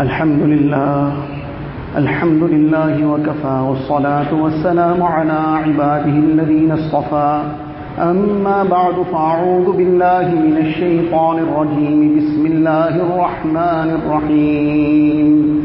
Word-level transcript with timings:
الحمد 0.00 0.42
لله 0.42 1.12
الحمد 1.96 2.42
لله 2.42 3.06
وكفى 3.06 3.64
والصلاة 3.68 4.42
والسلام 4.42 5.02
على 5.02 5.32
عباده 5.32 6.04
الذين 6.04 6.72
اصطفى. 6.72 7.42
أما 7.98 8.64
بعد 8.64 8.94
فأعوذ 9.12 9.76
بالله 9.76 10.28
من 10.28 10.56
الشيطان 10.56 11.38
الرجيم. 11.38 12.16
بسم 12.16 12.46
الله 12.46 12.88
الرحمن 12.88 13.98
الرحيم. 13.98 15.60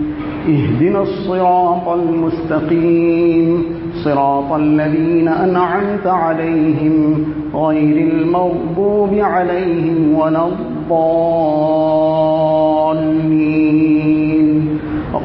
اهدنا 0.50 1.02
الصراط 1.02 1.89
المستقيم. 1.89 3.63
صراط 4.04 4.54
الذين 4.54 5.27
أنعمت 5.27 6.07
عليهم 6.07 7.25
غير 7.55 8.11
المغضوب 8.11 9.13
عليهم 9.13 10.16
ولا 10.16 10.48
الضالين. 10.48 10.91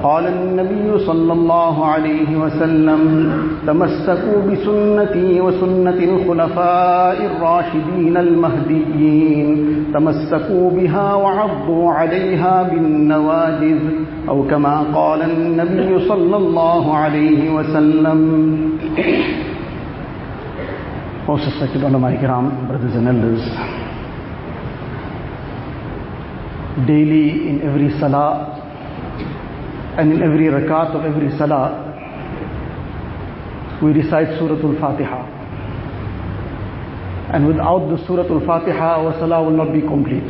وقال 0.07 0.27
النبي 0.27 0.99
صلى 1.07 1.33
الله 1.33 1.87
عليه 1.87 2.37
وسلم 2.37 3.03
تمسكوا 3.67 4.39
بسنتي 4.47 5.41
وسنة 5.41 5.99
الخلفاء 6.11 7.19
الراشدين 7.31 8.17
المهديين 8.17 9.49
تمسكوا 9.95 10.71
بها 10.71 11.15
وعضوا 11.15 11.93
عليها 11.93 12.63
بالنواجذ. 12.63 13.83
أو 14.29 14.47
كما 14.47 14.77
قال 14.95 15.23
النبي 15.23 16.09
صلى 16.09 16.37
الله 16.37 16.97
عليه 16.97 17.51
وسلم. 17.51 18.21
Most 21.27 21.43
respected 21.51 21.83
ulama 21.83 22.15
brothers 22.71 22.95
and 22.95 23.09
elders, 23.11 23.43
daily 26.87 27.51
in 27.51 27.57
every 27.67 27.91
salah 27.99 28.56
and 29.99 30.13
in 30.13 30.23
every 30.23 30.47
rakat 30.47 30.95
of 30.95 31.05
every 31.05 31.31
salah, 31.39 31.83
we 33.83 33.93
recite 33.93 34.39
Surah 34.39 34.61
Al-Fatiha. 34.61 35.21
And 37.33 37.47
without 37.47 37.89
the 37.89 37.97
Surah 38.07 38.29
Al-Fatiha, 38.29 39.01
our 39.01 39.13
salah 39.19 39.43
will 39.43 39.57
not 39.57 39.73
be 39.73 39.81
complete. 39.81 40.29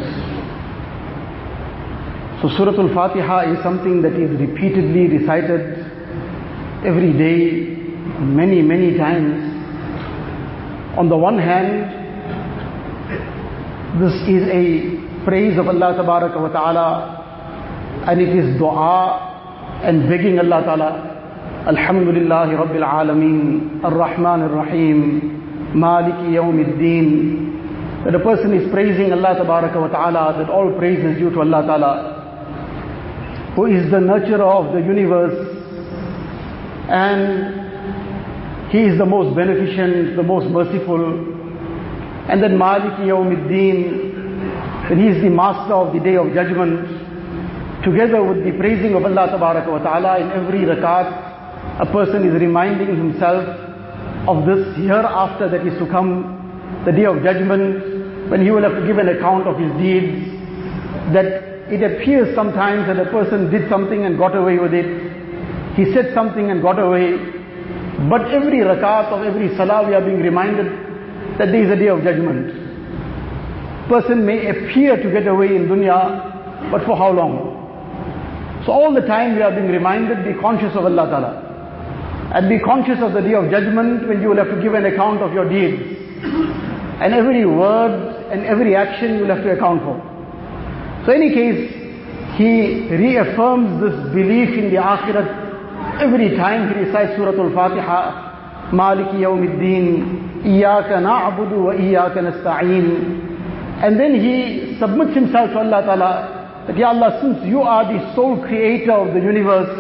So 2.40 2.48
Surah 2.56 2.78
Al-Fatiha 2.78 3.52
is 3.52 3.62
something 3.64 4.02
that 4.02 4.12
is 4.14 4.38
repeatedly 4.38 5.08
recited 5.18 5.82
every 6.86 7.12
day, 7.12 7.74
many, 8.22 8.62
many 8.62 8.96
times. 8.96 9.52
On 10.96 11.08
the 11.08 11.16
one 11.16 11.38
hand, 11.38 11.90
this 14.00 14.14
is 14.28 14.46
a 14.46 15.24
praise 15.24 15.58
of 15.58 15.66
Allah 15.66 15.96
Ta'ala 16.52 17.16
and 18.06 18.20
it 18.20 18.28
is 18.28 18.58
dua 18.58 19.25
and 19.82 20.08
begging 20.08 20.38
Allah 20.38 20.62
Ta'ala 20.64 21.16
Alhamdulillah 21.68 22.46
Rabbil 22.46 22.84
Alameen 22.84 23.82
Ar-Rahman 23.84 24.42
Ar-Rahim 24.42 25.72
Maliki 25.74 26.30
Yawmiddin. 26.38 28.04
That 28.04 28.14
a 28.14 28.20
person 28.20 28.54
is 28.54 28.70
praising 28.72 29.12
Allah 29.12 29.34
Ta'ala 29.36 30.38
that 30.38 30.48
all 30.48 30.72
praise 30.78 31.04
is 31.04 31.18
due 31.18 31.30
to 31.30 31.40
Allah 31.40 31.62
Ta'ala. 31.66 33.52
Who 33.56 33.66
is 33.66 33.90
the 33.90 33.96
nurturer 33.98 34.40
of 34.42 34.72
the 34.74 34.80
universe 34.80 35.54
and 36.88 37.66
he 38.70 38.78
is 38.84 38.98
the 38.98 39.06
most 39.06 39.34
beneficent, 39.34 40.16
the 40.16 40.22
most 40.22 40.46
merciful. 40.50 41.02
And 42.28 42.42
then 42.42 42.56
Maliki 42.58 43.06
Yawmiddin 43.06 44.16
that 44.88 44.98
he 44.98 45.08
is 45.08 45.20
the 45.22 45.30
master 45.30 45.74
of 45.74 45.92
the 45.92 45.98
day 46.00 46.16
of 46.16 46.32
judgment 46.32 46.95
together 47.86 48.20
with 48.20 48.42
the 48.42 48.50
praising 48.58 48.96
of 48.98 49.04
Allah 49.04 49.38
wa 49.38 49.78
Ta'ala 49.78 50.18
in 50.18 50.28
every 50.34 50.66
rakat, 50.66 51.06
a 51.78 51.86
person 51.86 52.26
is 52.26 52.34
reminding 52.34 52.88
himself 52.88 53.46
of 54.26 54.44
this 54.44 54.74
hereafter 54.76 55.48
that 55.48 55.64
is 55.64 55.78
to 55.78 55.86
come, 55.86 56.82
the 56.84 56.90
day 56.90 57.06
of 57.06 57.22
judgment, 57.22 58.28
when 58.28 58.42
he 58.42 58.50
will 58.50 58.62
have 58.62 58.74
to 58.74 58.84
give 58.84 58.98
an 58.98 59.08
account 59.08 59.46
of 59.46 59.56
his 59.56 59.70
deeds, 59.78 60.34
that 61.14 61.70
it 61.70 61.78
appears 61.86 62.34
sometimes 62.34 62.88
that 62.88 62.98
a 62.98 63.08
person 63.12 63.50
did 63.52 63.70
something 63.70 64.04
and 64.04 64.18
got 64.18 64.34
away 64.34 64.58
with 64.58 64.74
it, 64.74 64.90
he 65.76 65.84
said 65.94 66.12
something 66.12 66.50
and 66.50 66.62
got 66.62 66.80
away, 66.80 67.14
but 68.10 68.26
every 68.34 68.66
rakat 68.66 69.14
of 69.14 69.22
every 69.22 69.54
salah 69.56 69.86
we 69.86 69.94
are 69.94 70.02
being 70.02 70.20
reminded 70.20 70.66
that 71.38 71.54
there 71.54 71.62
is 71.62 71.70
a 71.70 71.76
day 71.76 71.88
of 71.88 72.02
judgment. 72.02 72.50
Person 73.88 74.26
may 74.26 74.48
appear 74.50 75.00
to 75.00 75.08
get 75.12 75.28
away 75.28 75.54
in 75.54 75.68
dunya, 75.68 76.70
but 76.72 76.84
for 76.84 76.96
how 76.96 77.12
long? 77.12 77.55
So 78.66 78.72
all 78.72 78.92
the 78.92 79.06
time 79.06 79.36
we 79.36 79.42
are 79.42 79.52
being 79.52 79.68
reminded, 79.68 80.24
be 80.24 80.34
conscious 80.40 80.74
of 80.74 80.84
Allah 80.84 81.06
Ta'ala. 81.06 81.46
And 82.34 82.48
be 82.48 82.58
conscious 82.58 82.98
of 83.00 83.12
the 83.12 83.20
day 83.20 83.34
of 83.34 83.48
judgment 83.48 84.08
when 84.08 84.20
you 84.20 84.28
will 84.28 84.38
have 84.38 84.50
to 84.50 84.60
give 84.60 84.74
an 84.74 84.84
account 84.84 85.22
of 85.22 85.32
your 85.32 85.48
deeds. 85.48 85.80
And 87.00 87.14
every 87.14 87.46
word 87.46 88.26
and 88.32 88.44
every 88.44 88.74
action 88.74 89.14
you 89.14 89.20
will 89.22 89.34
have 89.36 89.44
to 89.44 89.52
account 89.52 89.82
for. 89.82 90.02
So 91.06 91.12
in 91.12 91.22
any 91.22 91.32
case, 91.32 91.70
he 92.34 92.90
reaffirms 92.90 93.80
this 93.80 93.94
belief 94.12 94.58
in 94.58 94.74
the 94.74 94.82
akhirat 94.82 96.02
every 96.02 96.36
time 96.36 96.74
he 96.74 96.80
recites 96.80 97.14
Surah 97.16 97.38
Al-Fatiha, 97.40 98.72
Yawmiddin, 98.72 100.42
Iyaka 100.42 100.98
na'budu 101.00 101.66
wa 101.66 101.72
Iyaka 101.72 102.18
nasta'een. 102.18 103.84
And 103.84 104.00
then 104.00 104.14
he 104.16 104.76
submits 104.80 105.14
himself 105.14 105.50
to 105.52 105.58
Allah 105.58 105.82
Ta'ala 105.86 106.35
that 106.66 106.76
Ya 106.76 106.88
Allah, 106.88 107.18
since 107.22 107.46
you 107.46 107.60
are 107.60 107.84
the 107.92 108.14
sole 108.14 108.42
creator 108.42 108.92
of 108.92 109.14
the 109.14 109.20
universe 109.20 109.70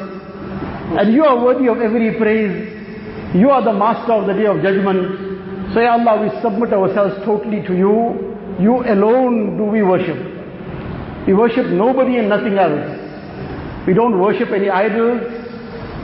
and 0.98 1.12
you 1.12 1.24
are 1.24 1.42
worthy 1.44 1.68
of 1.68 1.78
every 1.78 2.16
praise, 2.16 3.34
you 3.34 3.50
are 3.50 3.62
the 3.64 3.72
master 3.72 4.12
of 4.12 4.26
the 4.26 4.34
day 4.34 4.46
of 4.46 4.62
judgment. 4.62 5.74
So 5.74 5.80
Ya 5.80 5.92
Allah, 5.98 6.22
we 6.22 6.30
submit 6.40 6.72
ourselves 6.72 7.16
totally 7.24 7.62
to 7.66 7.74
you. 7.74 8.36
You 8.60 8.84
alone 8.86 9.56
do 9.58 9.64
we 9.64 9.82
worship. 9.82 10.16
We 11.26 11.34
worship 11.34 11.66
nobody 11.66 12.18
and 12.18 12.28
nothing 12.28 12.56
else. 12.56 13.86
We 13.86 13.92
don't 13.94 14.20
worship 14.20 14.50
any 14.50 14.70
idols. 14.70 15.20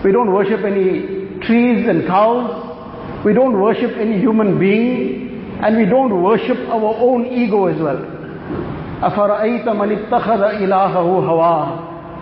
We 0.04 0.10
don't 0.10 0.32
worship 0.32 0.64
any 0.64 1.38
trees 1.46 1.86
and 1.88 2.06
cows. 2.06 3.24
We 3.24 3.32
don't 3.32 3.60
worship 3.60 3.92
any 3.98 4.18
human 4.18 4.58
being. 4.58 5.60
And 5.62 5.76
we 5.76 5.86
don't 5.86 6.22
worship 6.22 6.58
our 6.68 6.94
own 6.98 7.26
ego 7.26 7.66
as 7.66 7.80
well. 7.80 8.02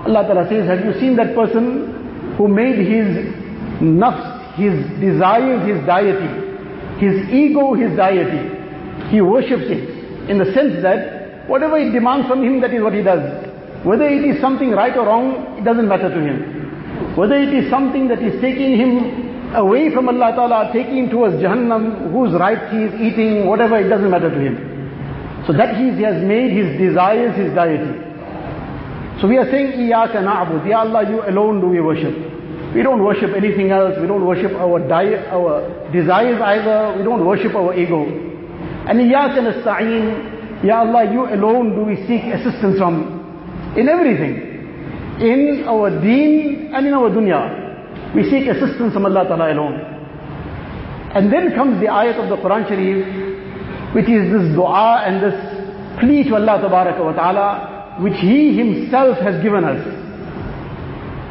Allah 0.07 0.25
Ta'ala 0.27 0.49
says, 0.49 0.67
have 0.67 0.83
you 0.85 0.93
seen 0.99 1.15
that 1.17 1.35
person 1.35 2.35
who 2.37 2.49
made 2.49 2.79
his 2.79 3.07
nafs, 3.81 4.57
his 4.57 4.73
desire, 5.01 5.59
his 5.61 5.85
deity, 5.85 6.51
his 7.01 7.29
ego, 7.31 7.75
his 7.75 7.97
deity. 7.97 8.43
He 9.11 9.21
worships 9.21 9.65
it 9.67 10.29
in 10.31 10.39
the 10.39 10.53
sense 10.53 10.83
that 10.83 11.49
whatever 11.49 11.79
it 11.79 11.93
demands 11.93 12.29
from 12.29 12.45
him, 12.45 12.61
that 12.61 12.73
is 12.73 12.83
what 12.83 12.95
he 12.95 13.03
does. 13.03 13.21
Whether 13.85 14.07
it 14.09 14.25
is 14.25 14.41
something 14.41 14.71
right 14.71 14.95
or 14.97 15.07
wrong, 15.07 15.59
it 15.59 15.65
doesn't 15.65 15.89
matter 15.89 16.09
to 16.09 16.21
him. 16.21 17.17
Whether 17.17 17.37
it 17.37 17.53
is 17.55 17.71
something 17.71 18.09
that 18.09 18.23
is 18.23 18.41
taking 18.41 18.77
him 18.77 19.55
away 19.55 19.93
from 19.93 20.09
Allah 20.09 20.33
Ta'ala, 20.37 20.71
taking 20.73 20.99
him 20.99 21.11
towards 21.11 21.37
Jahannam, 21.37 22.13
whose 22.13 22.33
right 22.39 22.71
he 22.71 22.85
is 22.85 23.01
eating, 23.01 23.47
whatever, 23.47 23.79
it 23.79 23.89
doesn't 23.89 24.11
matter 24.11 24.31
to 24.31 24.39
him. 24.39 24.70
So 25.51 25.57
that 25.57 25.75
he, 25.75 25.91
has 26.07 26.23
made 26.23 26.53
his 26.55 26.79
desires 26.79 27.35
his 27.35 27.51
deity. 27.53 27.91
So 29.21 29.27
we 29.27 29.37
are 29.37 29.51
saying, 29.51 29.83
Iyaka 29.83 30.23
na'bud, 30.23 30.65
Ya 30.65 30.79
Allah, 30.87 31.03
you 31.11 31.27
alone 31.27 31.61
do 31.61 31.67
we 31.67 31.81
worship. 31.81 32.15
We 32.73 32.85
don't 32.85 33.03
worship 33.03 33.35
anything 33.35 33.73
else, 33.73 33.99
we 34.01 34.07
don't 34.07 34.25
worship 34.25 34.53
our, 34.53 34.79
di- 34.79 35.27
our 35.27 35.91
desires 35.91 36.41
either, 36.41 36.95
we 36.99 37.03
don't 37.03 37.27
worship 37.27 37.53
our 37.57 37.75
ego. 37.75 38.07
And 38.87 39.01
Iyaka 39.01 39.43
nasta'een, 39.43 40.63
Ya 40.65 40.87
Allah, 40.87 41.11
you 41.11 41.27
alone 41.27 41.75
do 41.75 41.83
we 41.83 41.97
seek 42.07 42.31
assistance 42.33 42.79
from 42.79 43.75
in 43.77 43.89
everything. 43.89 45.19
In 45.19 45.65
our 45.67 45.91
deen 46.01 46.71
and 46.73 46.87
in 46.87 46.95
our 46.95 47.11
dunya. 47.11 48.15
We 48.15 48.23
seek 48.31 48.47
assistance 48.47 48.95
from 48.95 49.05
Allah 49.05 49.25
Ta'ala 49.27 49.53
alone. 49.53 49.81
And 51.13 51.33
then 51.33 51.57
comes 51.57 51.81
the 51.81 51.89
ayat 51.89 52.23
of 52.23 52.29
the 52.29 52.37
Quran 52.37 52.69
Sharif, 52.69 53.30
which 53.93 54.09
is 54.09 54.31
this 54.33 54.55
dua 54.55 55.03
and 55.07 55.23
this 55.23 55.35
plea 55.99 56.25
to 56.25 56.35
Allah 56.37 56.63
wa 56.69 57.13
Ta'ala, 57.13 57.97
which 58.01 58.19
He 58.21 58.57
Himself 58.57 59.19
has 59.19 59.43
given 59.43 59.65
us. 59.65 59.83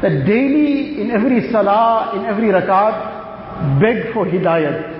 That 0.01 0.25
daily, 0.25 1.01
in 1.01 1.11
every 1.11 1.51
salah, 1.51 2.13
in 2.15 2.25
every 2.25 2.47
rakat, 2.47 3.79
beg 3.81 4.13
for 4.13 4.25
hidayat. 4.25 4.97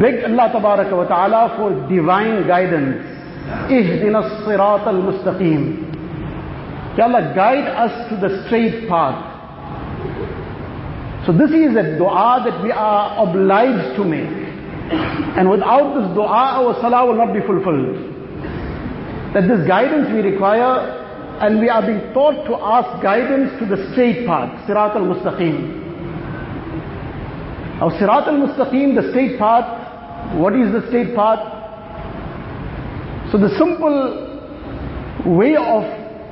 Beg 0.00 0.24
Allah 0.24 0.50
wa 0.60 1.04
Ta'ala 1.04 1.56
for 1.56 1.88
divine 1.88 2.46
guidance. 2.46 3.04
Ihdina 3.68 4.22
as-sirat 4.24 4.86
al-mustaqim. 4.86 5.88
Ya 6.98 7.04
Allah, 7.04 7.32
guide 7.34 7.68
us 7.68 8.08
to 8.10 8.16
the 8.16 8.44
straight 8.46 8.88
path. 8.88 9.26
So 11.26 11.32
this 11.32 11.50
is 11.50 11.76
a 11.76 11.96
dua 11.98 12.42
that 12.44 12.62
we 12.62 12.72
are 12.72 13.28
obliged 13.28 13.96
to 13.96 14.04
make. 14.04 14.39
And 14.90 15.48
without 15.48 15.94
this 15.94 16.14
dua, 16.14 16.58
our 16.58 16.74
salah 16.80 17.06
will 17.06 17.16
not 17.16 17.32
be 17.32 17.40
fulfilled. 17.40 17.96
That 19.34 19.46
this 19.46 19.66
guidance 19.66 20.08
we 20.12 20.20
require 20.20 20.98
and 21.40 21.60
we 21.60 21.68
are 21.68 21.80
being 21.80 22.12
taught 22.12 22.44
to 22.46 22.54
ask 22.56 23.02
guidance 23.02 23.58
to 23.60 23.66
the 23.66 23.90
straight 23.92 24.26
path, 24.26 24.50
Sirat 24.68 24.96
al-Mustaqim. 24.96 25.80
Now 27.78 27.88
Sirat 27.90 28.26
al-Mustaqim, 28.28 28.94
the 28.94 29.08
straight 29.10 29.38
path, 29.38 30.36
what 30.36 30.54
is 30.54 30.72
the 30.72 30.86
straight 30.88 31.14
path? 31.14 31.38
So 33.32 33.38
the 33.38 33.48
simple 33.56 34.26
way 35.24 35.54
of 35.56 35.84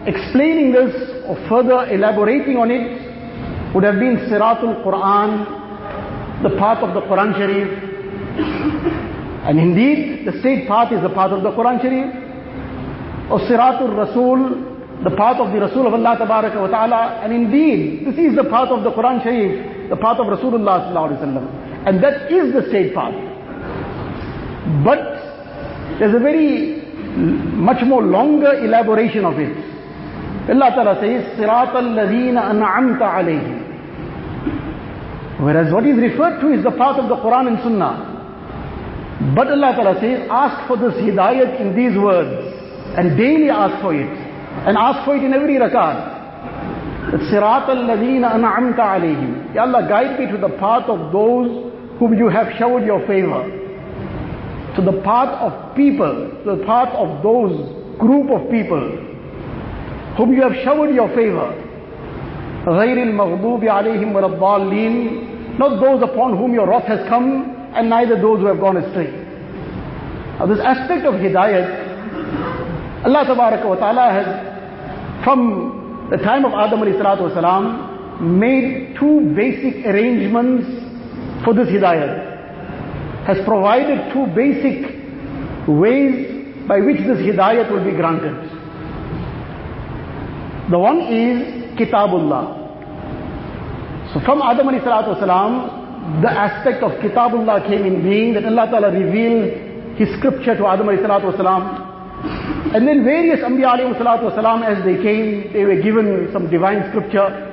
explaining 0.06 0.72
this 0.72 0.94
or 1.26 1.36
further 1.48 1.88
elaborating 1.92 2.56
on 2.56 2.70
it 2.70 3.74
would 3.74 3.84
have 3.84 3.96
been 3.96 4.16
Siratul 4.28 4.82
Quran, 4.84 6.42
the 6.42 6.50
path 6.58 6.82
of 6.82 6.94
the 6.94 7.00
Quran 7.02 7.34
Sharif. 7.34 7.97
And 8.38 9.58
indeed, 9.58 10.26
the 10.26 10.38
straight 10.40 10.68
path 10.68 10.92
is 10.92 11.00
the 11.02 11.08
path 11.08 11.32
of 11.32 11.42
the 11.42 11.50
Quran 11.50 11.80
Sharif. 11.80 12.14
Of 13.30 13.40
Siratul 13.48 13.96
Rasul, 13.96 15.02
the 15.04 15.14
path 15.16 15.40
of 15.40 15.52
the 15.52 15.60
Rasul 15.60 15.86
of 15.86 15.94
Allah 15.94 16.16
Tabaraka 16.18 16.60
wa 16.60 16.68
Ta'ala. 16.68 17.20
And 17.22 17.32
indeed, 17.32 18.06
this 18.06 18.16
is 18.18 18.36
the 18.36 18.44
path 18.44 18.68
of 18.68 18.84
the 18.84 18.90
Quran 18.90 19.22
Sharif, 19.22 19.90
the 19.90 19.96
path 19.96 20.18
of 20.18 20.26
Rasulullah 20.26 20.88
Sallallahu 20.88 21.08
Alaihi 21.08 21.20
Wasallam. 21.20 21.86
And 21.86 22.02
that 22.02 22.30
is 22.32 22.52
the 22.52 22.62
straight 22.68 22.94
path. 22.94 23.14
But 24.84 25.98
there's 25.98 26.14
a 26.14 26.18
very 26.18 26.82
much 27.16 27.82
more 27.84 28.02
longer 28.02 28.52
elaboration 28.64 29.24
of 29.24 29.38
it. 29.38 29.56
Allah 30.50 30.70
Ta'ala 30.74 30.94
says, 31.00 31.38
Siratul 31.38 31.94
Ladina 31.96 32.50
An'amta 32.50 33.08
alayhim. 33.20 33.64
Whereas 35.40 35.72
what 35.72 35.86
is 35.86 35.96
referred 35.96 36.40
to 36.40 36.52
is 36.52 36.64
the 36.64 36.72
path 36.72 36.98
of 36.98 37.08
the 37.08 37.16
Quran 37.16 37.48
and 37.48 37.58
Sunnah. 37.62 38.07
But 39.35 39.47
Allah 39.47 39.71
Ta'ala 39.75 39.99
says, 40.01 40.27
ask 40.29 40.67
for 40.67 40.75
this 40.77 40.93
hidayat 40.99 41.61
in 41.61 41.75
these 41.75 41.97
words. 41.97 42.33
And 42.97 43.17
daily 43.17 43.49
ask 43.49 43.81
for 43.81 43.93
it. 43.95 44.09
And 44.67 44.77
ask 44.77 45.05
for 45.05 45.15
it 45.15 45.23
in 45.23 45.33
every 45.33 45.55
rakat. 45.55 46.13
صِرَاطَ 47.31 47.69
الَّذِينَ 47.69 48.23
أَنْعَمْتَ 48.25 48.75
عَلَيْهِمْ 48.79 49.55
Ya 49.55 49.61
Allah, 49.63 49.87
guide 49.87 50.19
me 50.19 50.31
to 50.31 50.37
the 50.37 50.49
path 50.57 50.89
of 50.89 51.11
those 51.11 51.71
whom 51.99 52.17
you 52.17 52.27
have 52.27 52.47
showered 52.57 52.85
your 52.85 52.99
favor. 53.07 53.43
To 54.75 54.81
the 54.81 55.01
path 55.03 55.29
of 55.41 55.75
people, 55.75 56.31
to 56.45 56.55
the 56.57 56.65
path 56.65 56.89
of 56.95 57.21
those 57.23 57.53
group 57.99 58.29
of 58.31 58.49
people 58.49 58.81
whom 60.17 60.33
you 60.33 60.41
have 60.41 60.53
showered 60.63 60.93
your 60.93 61.07
favor. 61.09 61.53
غَيْرِ 62.65 62.97
الْمَغْضُوبِ 62.97 63.63
عَلَيْهِمْ 63.63 64.11
وَلَا 64.13 64.37
الضَّالِّينَ 64.39 65.57
Not 65.59 65.79
those 65.79 66.01
upon 66.03 66.37
whom 66.37 66.53
your 66.53 66.67
wrath 66.67 66.85
has 66.87 67.07
come 67.07 67.56
and 67.74 67.90
neither 67.90 68.16
those 68.20 68.40
who 68.40 68.46
have 68.46 68.60
gone 68.60 68.76
astray. 68.76 69.10
Now 70.38 70.46
this 70.46 70.60
aspect 70.60 71.04
of 71.04 71.14
hidayat, 71.14 71.88
Allah 73.04 73.24
Subhanahu 73.26 73.68
wa 73.68 73.74
ta'ala 73.76 74.10
has, 74.12 75.24
from 75.24 76.08
the 76.10 76.16
time 76.18 76.44
of 76.44 76.52
Adam 76.52 76.80
wasalam, 76.80 78.20
made 78.20 78.96
two 78.98 79.32
basic 79.34 79.84
arrangements 79.86 80.66
for 81.44 81.54
this 81.54 81.68
hidayat. 81.68 82.26
Has 83.26 83.38
provided 83.44 84.12
two 84.12 84.26
basic 84.34 84.96
ways 85.68 86.66
by 86.66 86.80
which 86.80 86.98
this 86.98 87.18
hidayat 87.18 87.70
will 87.70 87.84
be 87.84 87.92
granted. 87.92 88.34
The 90.70 90.78
one 90.78 91.00
is 91.00 91.76
Kitabullah. 91.78 92.56
So 94.14 94.20
from 94.20 94.40
Adam 94.42 94.66
wasalam, 94.68 95.77
the 96.22 96.30
aspect 96.30 96.82
of 96.82 96.92
Kitabullah 97.02 97.66
came 97.68 97.84
in 97.84 98.02
being 98.02 98.32
that 98.34 98.44
Allah 98.44 98.66
Ta'ala 98.70 98.90
revealed 98.90 99.96
His 99.98 100.08
scripture 100.18 100.56
to 100.56 100.66
Adam 100.66 100.86
wasalam. 100.86 101.84
And 102.74 102.88
then 102.88 103.04
various 103.04 103.40
Anbiya 103.40 103.78
wasalam 103.78 104.64
as 104.64 104.82
they 104.84 104.96
came, 105.02 105.52
they 105.52 105.64
were 105.64 105.80
given 105.80 106.30
some 106.32 106.48
divine 106.50 106.88
scripture. 106.90 107.44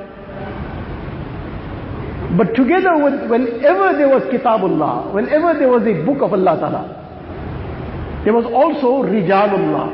But 2.37 2.55
together 2.55 2.97
with, 2.97 3.29
whenever 3.29 3.93
there 3.97 4.09
was 4.09 4.23
Kitabullah, 4.31 5.13
whenever 5.13 5.53
there 5.59 5.69
was 5.69 5.83
a 5.83 5.93
book 6.05 6.21
of 6.23 6.33
Allah 6.33 6.57
Ta'ala, 6.57 8.21
there 8.23 8.33
was 8.33 8.45
also 8.45 9.03
Rijalullah. 9.07 9.89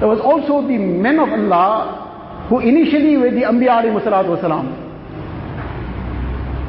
There 0.00 0.08
was 0.08 0.20
also 0.20 0.66
the 0.66 0.78
men 0.78 1.18
of 1.20 1.28
Allah 1.28 2.46
who 2.48 2.60
initially 2.60 3.16
were 3.18 3.30
the 3.30 3.42
Anbiya 3.42 3.84
wasalam. 3.84 4.87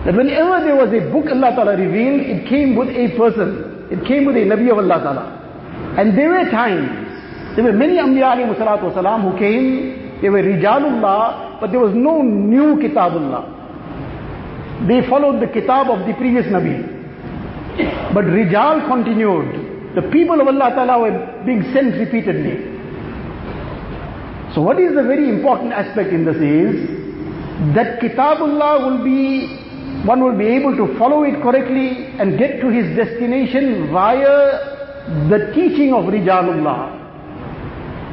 That 0.05 0.15
whenever 0.15 0.63
there 0.63 0.75
was 0.75 0.89
a 0.93 1.11
book 1.11 1.25
Allah 1.29 1.51
Ta'ala 1.55 1.75
revealed, 1.77 2.21
it 2.21 2.47
came 2.47 2.75
with 2.75 2.89
a 2.89 3.15
person. 3.17 3.87
It 3.91 4.05
came 4.07 4.25
with 4.25 4.35
a 4.37 4.45
Nabi 4.47 4.71
of 4.71 4.77
Allah 4.77 4.99
Ta'ala. 5.03 5.25
And 5.99 6.17
there 6.17 6.29
were 6.29 6.49
times, 6.49 7.55
there 7.55 7.65
were 7.65 7.73
many 7.73 7.97
Anbiya 7.97 8.37
wasalam 8.47 9.31
who 9.31 9.37
came, 9.37 10.21
they 10.21 10.29
were 10.29 10.41
Rijalullah, 10.43 11.59
but 11.59 11.71
there 11.71 11.79
was 11.79 11.93
no 11.93 12.21
new 12.21 12.75
Kitabullah. 12.77 13.57
They 14.87 15.01
followed 15.09 15.41
the 15.41 15.47
Kitab 15.47 15.89
of 15.89 16.07
the 16.07 16.13
previous 16.13 16.45
Nabi. 16.45 16.99
But 18.13 18.25
Rijal 18.25 18.87
continued. 18.87 19.95
The 19.95 20.03
people 20.11 20.39
of 20.39 20.47
Allah 20.47 20.69
Ta'ala 20.75 20.99
were 21.01 21.43
being 21.45 21.63
sent 21.73 21.95
repeatedly. 21.95 22.77
So 24.53 24.61
what 24.61 24.79
is 24.79 24.95
the 24.95 25.03
very 25.03 25.29
important 25.29 25.73
aspect 25.73 26.09
in 26.11 26.25
this 26.25 26.37
is 26.37 27.75
that 27.75 27.99
Kitabullah 27.99 28.85
will 28.85 29.03
be, 29.03 29.58
one 30.05 30.23
will 30.23 30.37
be 30.37 30.47
able 30.47 30.75
to 30.77 30.97
follow 30.97 31.23
it 31.23 31.41
correctly 31.41 32.07
and 32.19 32.37
get 32.37 32.61
to 32.61 32.69
his 32.69 32.95
destination 32.95 33.91
via 33.91 34.77
the 35.29 35.51
teaching 35.53 35.93
of 35.93 36.05
Rijalullah. 36.05 36.99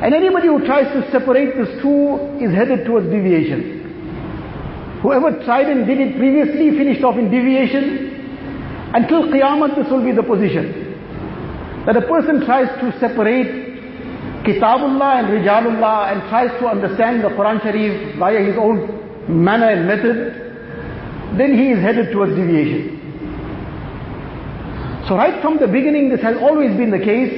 And 0.03 0.15
anybody 0.15 0.49
who 0.49 0.65
tries 0.67 0.93
to 0.93 1.11
separate 1.11 1.56
these 1.56 1.81
two 1.81 2.38
is 2.41 2.53
headed 2.53 2.85
towards 2.87 3.06
deviation. 3.06 4.99
Whoever 5.03 5.44
tried 5.44 5.69
and 5.69 5.87
did 5.87 6.00
it 6.00 6.17
previously 6.17 6.71
finished 6.77 7.05
off 7.05 7.17
in 7.17 7.31
deviation. 7.31 8.15
Until 8.94 9.25
Qiyamah 9.25 9.77
this 9.77 9.91
will 9.91 10.05
be 10.05 10.12
the 10.12 10.23
position. 10.23 11.85
That 11.87 11.97
a 11.97 12.03
person 12.03 12.44
tries 12.44 12.69
to 12.81 12.99
separate 12.99 13.67
Kitabullah 14.44 15.21
and 15.21 15.29
Rijalullah 15.29 16.12
and 16.12 16.29
tries 16.29 16.50
to 16.61 16.67
understand 16.67 17.23
the 17.23 17.29
Quran 17.29 17.62
Sharif 17.62 18.17
via 18.19 18.41
his 18.41 18.56
own 18.56 19.44
manner 19.44 19.71
and 19.71 19.87
method, 19.87 20.45
then 21.38 21.56
he 21.56 21.71
is 21.71 21.79
headed 21.81 22.12
towards 22.12 22.35
deviation. 22.35 22.97
So 25.09 25.15
right 25.17 25.41
from 25.41 25.59
the 25.59 25.69
beginning 25.69 26.09
this 26.09 26.21
has 26.23 26.37
always 26.38 26.77
been 26.77 26.91
the 26.91 26.99
case 26.99 27.31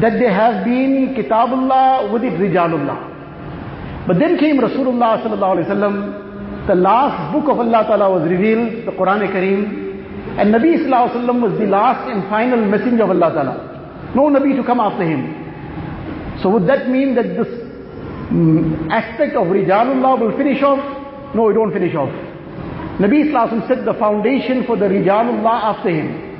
that 0.00 0.18
there 0.20 0.32
has 0.32 0.62
been 0.64 1.14
Kitabullah 1.14 2.12
with 2.12 2.22
it 2.22 2.34
Rijalullah. 2.34 4.06
But 4.06 4.18
then 4.18 4.38
came 4.38 4.58
Rasulullah 4.58 5.22
sallallahu 5.24 5.56
alaihi 5.56 5.66
wasallam, 5.66 6.66
the 6.66 6.74
last 6.74 7.32
book 7.32 7.48
of 7.50 7.58
Allah 7.58 7.84
Ta'ala 7.88 8.10
was 8.10 8.28
revealed, 8.28 8.86
the 8.86 8.92
Quran-e-Kareem, 8.92 10.38
and 10.38 10.54
Nabi 10.54 10.76
sallallahu 10.84 11.16
alaihi 11.16 11.42
was 11.50 11.58
the 11.58 11.66
last 11.66 12.10
and 12.10 12.28
final 12.28 12.60
messenger 12.66 13.04
of 13.04 13.10
Allah 13.10 13.32
Ta'ala. 13.32 14.12
No 14.14 14.28
Nabi 14.28 14.54
to 14.54 14.62
come 14.64 14.80
after 14.80 15.02
him. 15.02 16.40
So 16.42 16.50
would 16.50 16.66
that 16.68 16.88
mean 16.90 17.14
that 17.14 17.24
this 17.34 17.48
mm, 18.28 18.90
aspect 18.90 19.34
of 19.34 19.46
Rijalullah 19.46 20.20
will 20.20 20.36
finish 20.36 20.62
off? 20.62 21.34
No, 21.34 21.48
it 21.48 21.56
won't 21.56 21.72
finish 21.72 21.94
off. 21.94 22.12
Nabi 22.99 23.31
Sallallahu 23.31 23.67
set 23.67 23.83
the 23.85 23.93
foundation 23.95 24.63
for 24.65 24.77
the 24.77 24.85
Rijalullah 24.85 25.75
after 25.75 25.89
him. 25.89 26.31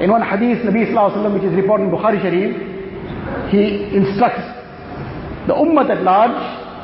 In 0.00 0.10
one 0.10 0.22
hadith, 0.22 0.64
Nabi 0.66 0.90
Sallallahu 0.92 1.34
which 1.34 1.44
is 1.44 1.54
reported 1.54 1.84
in 1.84 1.90
Bukhari 1.90 2.20
Sharif, 2.20 3.50
he 3.50 3.94
instructs 3.96 4.42
the 5.46 5.54
ummah 5.54 5.88
at 5.88 6.02
large 6.02 6.34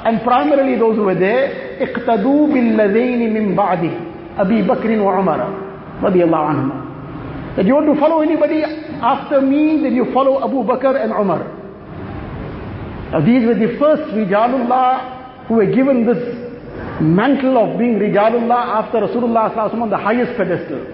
and 0.07 0.23
primarily 0.23 0.79
those 0.79 0.97
who 0.97 1.05
were 1.05 1.15
there, 1.19 1.77
اقتدوا 1.81 2.47
بالذين 2.47 3.35
من 3.35 3.55
بعده 3.57 3.91
أبي 4.39 4.63
بكر 4.63 5.01
وعمر 5.01 5.41
رضي 6.03 6.25
الله 6.25 6.39
عنهما 6.39 6.91
that 7.57 7.67
you 7.67 7.75
want 7.75 7.87
to 7.93 7.99
follow 7.99 8.21
anybody 8.21 8.63
after 9.03 9.41
me, 9.41 9.83
then 9.83 9.95
you 9.95 10.13
follow 10.15 10.45
Abu 10.45 10.63
Bakr 10.63 10.95
and 11.03 11.11
Umar. 11.11 11.43
Now 13.11 13.21
these 13.27 13.45
were 13.45 13.55
the 13.55 13.77
first 13.79 14.03
Rijalullah 14.15 15.47
who 15.49 15.55
were 15.55 15.67
given 15.67 16.07
this 16.07 16.44
mantle 17.01 17.57
of 17.59 17.79
being 17.79 17.99
Rijalullah 17.99 18.85
after 18.85 19.01
Rasulullah 19.01 19.73
on 19.75 19.91
the 19.91 19.97
highest 19.97 20.37
pedestal. 20.37 20.85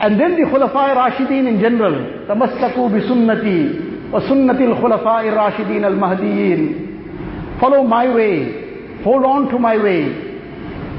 And 0.00 0.18
then 0.18 0.36
the 0.36 0.46
Khulafa 0.46 0.94
Rashideen 0.94 1.48
in 1.48 1.60
general, 1.60 2.26
تمسكوا 2.28 2.88
بسنتي 2.88 3.80
وسنة 4.12 4.60
الخلفاء 4.60 5.28
الراشدين 5.28 5.84
المهديين. 5.84 7.60
Follow 7.60 7.82
my 7.82 8.08
way, 8.14 9.02
hold 9.02 9.24
on 9.24 9.48
to 9.48 9.58
my 9.58 9.76
way, 9.76 10.04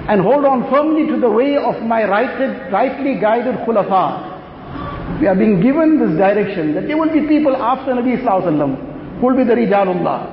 and 0.10 0.22
hold 0.22 0.44
on 0.46 0.70
firmly 0.70 1.08
to 1.08 1.20
the 1.20 1.30
way 1.30 1.56
of 1.56 1.82
my 1.84 2.04
righted, 2.04 2.72
rightly 2.74 3.16
guided 3.20 3.56
khulafa. 3.66 5.22
We 5.22 5.28
are 5.28 5.36
being 5.36 5.62
given 5.62 6.00
this 6.00 6.18
direction 6.18 6.76
that 6.76 6.88
there 6.88 6.98
will 6.98 7.12
be 7.12 7.28
people 7.28 7.56
after 7.56 7.94
Nabi 7.94 8.22
Sallallahu 8.24 9.20
who 9.20 9.28
will 9.28 9.38
be 9.38 9.44
the 9.44 9.54
Rijalullah. 9.56 10.33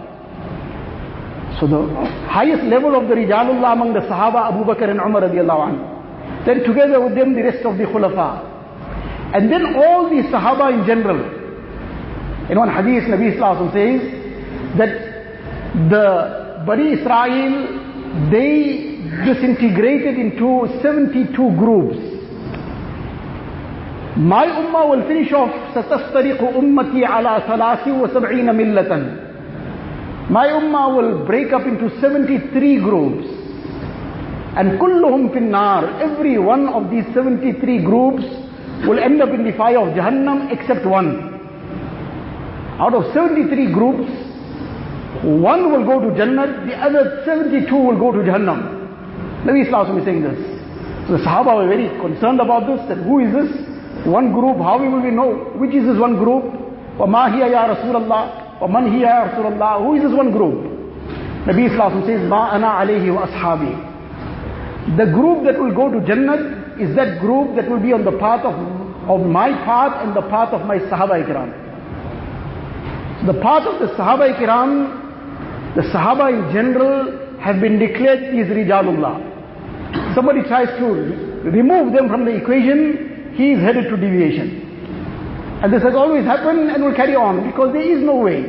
So 1.59 1.67
the 1.67 1.87
highest 2.29 2.65
level 2.65 2.95
of 2.95 3.09
the 3.09 3.15
Rijalullah 3.15 3.73
among 3.73 3.95
the 3.95 4.01
Sahaba, 4.01 4.53
Abu 4.53 4.65
Bakr 4.65 4.91
and 4.91 5.01
Umar 5.01 5.23
radiallahu 5.23 5.63
anhu. 5.69 6.45
Then 6.45 6.65
together 6.65 7.01
with 7.01 7.15
them 7.15 7.35
the 7.35 7.43
rest 7.43 7.65
of 7.65 7.79
the 7.79 7.85
khulafa. 7.85 9.35
And 9.35 9.51
then 9.51 9.75
all 9.77 10.11
the 10.11 10.23
Sahaba 10.29 10.73
in 10.79 10.87
general. 10.87 11.19
In 12.51 12.59
one 12.59 12.69
hadith, 12.69 13.05
Nabi 13.05 13.37
Sallallahu 13.39 13.73
says 13.73 14.01
that 14.79 14.93
the 15.91 16.63
Bani 16.67 16.93
Israel, 16.93 18.31
they 18.31 19.01
disintegrated 19.25 20.19
into 20.19 20.69
72 20.83 21.35
groups. 21.57 21.97
My 24.17 24.47
ummah 24.47 24.89
will 24.89 25.07
finish 25.09 25.33
off 25.33 25.51
ستفترق 25.75 26.57
أمتي 26.57 27.05
على 27.05 27.43
ثلاث 27.47 27.89
وسبعين 27.89 28.55
ملة 28.55 29.17
My 30.29 30.49
ummah 30.49 30.97
will 30.97 31.25
break 31.25 31.53
up 31.53 31.67
into 31.67 31.89
73 32.01 32.81
groups. 32.81 33.27
And 34.57 34.81
kulluhum 34.81 35.31
finnar, 35.33 36.01
every 36.01 36.39
one 36.39 36.69
of 36.69 36.91
these 36.91 37.05
73 37.15 37.85
groups 37.85 38.25
will 38.89 38.99
end 38.99 39.23
up 39.23 39.29
in 39.31 39.45
the 39.45 39.53
fire 39.57 39.79
of 39.79 39.95
Jahannam 39.95 40.51
except 40.51 40.85
one. 40.85 41.35
Out 42.81 42.93
of 42.95 43.13
73 43.15 43.73
groups, 43.73 44.11
one 45.23 45.71
will 45.71 45.85
go 45.85 46.01
to 46.01 46.17
Jannah, 46.17 46.67
the 46.67 46.75
other 46.75 47.23
72 47.25 47.75
will 47.75 47.99
go 47.99 48.13
to 48.13 48.19
Jahannam. 48.19 49.45
Nabi 49.45 49.65
Islam 49.65 49.99
is 49.99 50.05
saying 50.05 50.23
this. 50.23 50.39
So 51.07 51.17
the 51.19 51.23
Sahaba 51.25 51.57
were 51.57 51.69
very 51.69 51.89
concerned 52.01 52.41
about 52.41 52.67
this, 52.67 52.81
that 52.89 52.99
who 52.99 53.21
is 53.21 53.33
this? 53.33 54.07
One 54.07 54.33
group, 54.33 54.57
how 54.59 54.79
will 54.79 55.01
we 55.01 55.11
know 55.11 55.55
which 55.57 55.75
is 55.75 55.87
this 55.87 55.99
one 55.99 56.17
group? 56.17 56.45
وَمَا 56.99 57.31
هِيَ 57.31 57.53
يَا 57.53 57.77
رَسُولَ 57.77 57.95
اللَّهِ 57.95 58.40
وَمَنْ 58.61 58.85
هِيَ 58.93 59.01
يَا 59.05 59.25
رَسُولَ 59.29 59.47
اللَّهِ 59.53 59.79
Who 59.85 59.95
is 59.97 60.03
this 60.03 60.13
one 60.17 60.31
group? 60.33 60.65
Nabi 61.47 61.71
Islam 61.71 62.03
says, 62.07 62.21
مَا 62.21 62.53
أَنَا 62.55 62.69
عَلَيْهِ 62.81 63.05
وَأَصْحَابِي 63.13 64.97
The 64.97 65.07
group 65.13 65.45
that 65.45 65.59
will 65.61 65.75
go 65.75 65.91
to 65.93 66.01
Jannah 66.07 66.77
is 66.81 66.95
that 66.97 67.21
group 67.21 67.55
that 67.57 67.69
will 67.71 67.81
be 67.81 67.93
on 67.93 68.05
the 68.05 68.13
path 68.19 68.45
of, 68.45 68.55
of 69.09 69.27
my 69.27 69.51
path 69.65 70.03
and 70.05 70.15
the 70.17 70.23
path 70.29 70.53
of 70.53 70.67
my 70.67 70.79
Sahaba 70.79 71.23
Ikram. 71.25 71.53
So 73.21 73.33
the 73.33 73.41
path 73.41 73.67
of 73.67 73.79
the 73.81 73.95
Sahaba 73.95 74.35
Ikram, 74.35 75.75
the 75.77 75.83
Sahaba 75.93 76.33
in 76.33 76.53
general 76.53 77.39
have 77.41 77.61
been 77.61 77.79
declared 77.79 78.23
is 78.35 78.49
Rijalullah. 78.49 80.15
Somebody 80.15 80.43
tries 80.49 80.69
to 80.79 80.85
remove 81.45 81.93
them 81.93 82.09
from 82.09 82.25
the 82.25 82.35
equation, 82.35 83.33
he 83.35 83.53
is 83.53 83.61
headed 83.61 83.85
to 83.91 83.97
deviation. 83.97 84.60
And 85.62 85.72
this 85.72 85.84
has 85.84 85.94
always 85.94 86.26
happened 86.26 86.72
and 86.72 86.84
will 86.84 86.96
carry 86.96 87.16
on 87.16 87.46
because 87.46 87.72
there 87.74 87.86
is 87.86 88.02
no 88.04 88.16
way 88.16 88.42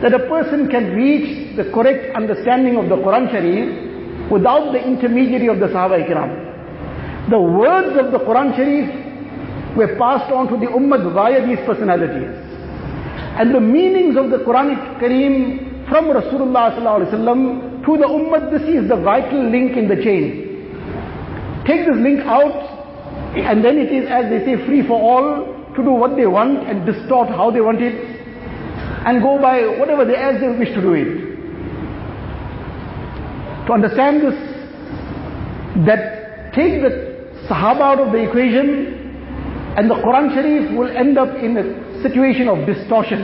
that 0.00 0.14
a 0.14 0.26
person 0.30 0.68
can 0.70 0.94
reach 0.94 1.56
the 1.56 1.70
correct 1.72 2.14
understanding 2.14 2.76
of 2.76 2.88
the 2.88 2.96
Quran 2.96 3.30
Sharif 3.30 4.30
without 4.30 4.72
the 4.72 4.78
intermediary 4.78 5.48
of 5.48 5.58
the 5.58 5.66
Sahaba 5.66 5.98
Ikram. 6.06 7.30
The 7.30 7.40
words 7.40 7.98
of 7.98 8.12
the 8.12 8.18
Quran 8.18 8.54
Sharif 8.54 9.76
were 9.76 9.96
passed 9.98 10.30
on 10.32 10.48
to 10.48 10.56
the 10.56 10.66
Ummah 10.70 11.12
via 11.12 11.46
these 11.46 11.58
personalities. 11.66 12.30
And 13.38 13.54
the 13.54 13.60
meanings 13.60 14.16
of 14.16 14.30
the 14.30 14.38
Quran-e-Kareem 14.38 15.88
from 15.88 16.06
Rasulullah 16.06 16.76
to 16.78 17.96
the 17.96 18.06
Ummah, 18.06 18.50
this 18.50 18.62
is 18.62 18.88
the 18.88 18.96
vital 18.96 19.50
link 19.50 19.76
in 19.76 19.88
the 19.88 19.96
chain. 19.96 21.64
Take 21.66 21.86
this 21.86 21.96
link 21.96 22.20
out 22.26 22.54
and 23.34 23.64
then 23.64 23.78
it 23.78 23.90
is, 23.90 24.08
as 24.10 24.30
they 24.30 24.44
say, 24.44 24.66
free 24.66 24.86
for 24.86 25.00
all 25.00 25.61
to 25.76 25.82
do 25.82 25.90
what 25.90 26.16
they 26.16 26.26
want 26.26 26.68
and 26.68 26.86
distort 26.86 27.28
how 27.28 27.50
they 27.50 27.60
want 27.60 27.80
it 27.80 27.94
and 29.06 29.22
go 29.22 29.40
by 29.40 29.62
whatever 29.78 30.04
they 30.04 30.16
as 30.16 30.40
they 30.40 30.48
wish 30.48 30.68
to 30.74 30.80
do 30.80 30.92
it. 30.94 31.32
To 33.66 33.72
understand 33.72 34.22
this, 34.22 34.38
that 35.86 36.52
take 36.54 36.82
the 36.82 36.90
Sahaba 37.48 37.80
out 37.80 38.00
of 38.00 38.12
the 38.12 38.18
equation 38.18 39.00
and 39.76 39.90
the 39.90 39.94
Quran 39.94 40.34
Sharif 40.34 40.76
will 40.76 40.90
end 40.96 41.18
up 41.18 41.34
in 41.36 41.56
a 41.56 42.02
situation 42.02 42.48
of 42.48 42.66
distortion. 42.66 43.22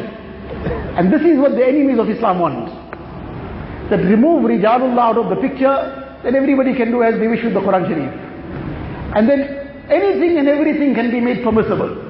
And 0.97 1.13
this 1.13 1.23
is 1.23 1.39
what 1.39 1.53
the 1.53 1.67
enemies 1.67 1.99
of 1.99 2.09
Islam 2.09 2.41
want. 2.41 2.69
That 3.91 3.99
remove 3.99 4.45
Rijalullah 4.45 4.99
out 4.99 5.19
of 5.19 5.29
the 5.31 5.37
picture, 5.37 6.21
then 6.25 6.35
everybody 6.35 6.75
can 6.75 6.91
do 6.91 7.03
as 7.03 7.19
they 7.21 7.29
wish 7.29 7.45
with 7.45 7.55
the 7.55 7.61
Quran 7.61 7.89
Sharif. 7.89 8.13
And 9.15 9.29
then 9.29 9.59
Anything 9.91 10.37
and 10.39 10.47
everything 10.49 10.95
can 10.95 11.11
be 11.11 11.19
made 11.19 11.43
permissible. 11.43 12.08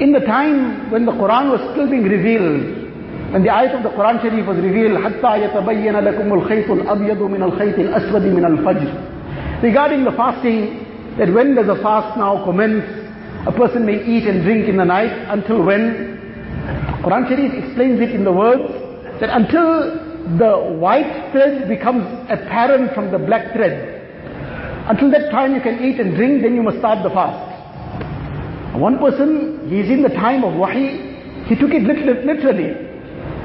In 0.00 0.12
the 0.12 0.20
time 0.20 0.90
when 0.90 1.06
the 1.06 1.12
Quran 1.12 1.50
was 1.50 1.60
still 1.72 1.88
being 1.88 2.04
revealed, 2.04 2.86
when 3.32 3.42
the 3.42 3.48
ayat 3.48 3.74
of 3.76 3.82
the 3.82 3.90
Quran 3.90 4.20
Sharif 4.22 4.46
was 4.46 4.58
revealed, 4.58 4.98
حَتَّى 5.00 5.32
يَتَبَيَّنَ 5.48 5.96
لَكُمُ 5.96 6.28
الْخَيْطُ 6.30 6.68
الْأَبْيَضُ 6.70 7.20
مِنَ 7.20 7.42
الْخَيْطِ 7.42 7.78
الْأَسْوَدِ 7.78 8.22
مِنَ 8.32 8.44
الْفَجْرِ 8.44 9.62
Regarding 9.62 10.04
the 10.04 10.12
fasting, 10.12 10.86
that 11.18 11.32
when 11.32 11.54
does 11.54 11.66
the 11.66 11.76
fast 11.82 12.16
now 12.18 12.44
commence? 12.44 12.84
A 13.46 13.52
person 13.52 13.86
may 13.86 14.04
eat 14.04 14.28
and 14.28 14.42
drink 14.42 14.68
in 14.68 14.76
the 14.76 14.84
night 14.84 15.12
until 15.30 15.64
when? 15.64 16.20
Quran 17.02 17.28
Sharif 17.28 17.64
explains 17.64 18.00
it 18.00 18.10
in 18.10 18.24
the 18.24 18.32
words 18.32 18.68
that 19.20 19.30
until 19.30 19.96
the 20.38 20.76
white 20.78 21.30
thread 21.32 21.68
becomes 21.68 22.04
apparent 22.28 22.92
from 22.94 23.10
the 23.10 23.18
black 23.18 23.52
thread. 23.54 23.96
Until 24.88 25.10
that 25.10 25.30
time 25.30 25.54
you 25.54 25.60
can 25.60 25.82
eat 25.82 25.98
and 26.00 26.14
drink, 26.14 26.42
then 26.42 26.54
you 26.54 26.62
must 26.62 26.78
start 26.78 27.02
the 27.02 27.10
fast. 27.10 27.49
One 28.73 28.99
person, 28.99 29.69
he 29.69 29.79
is 29.79 29.89
in 29.89 30.01
the 30.01 30.09
time 30.09 30.43
of 30.43 30.55
wahi, 30.55 31.45
he 31.47 31.55
took 31.55 31.71
it 31.71 31.83
literally. 31.83 32.71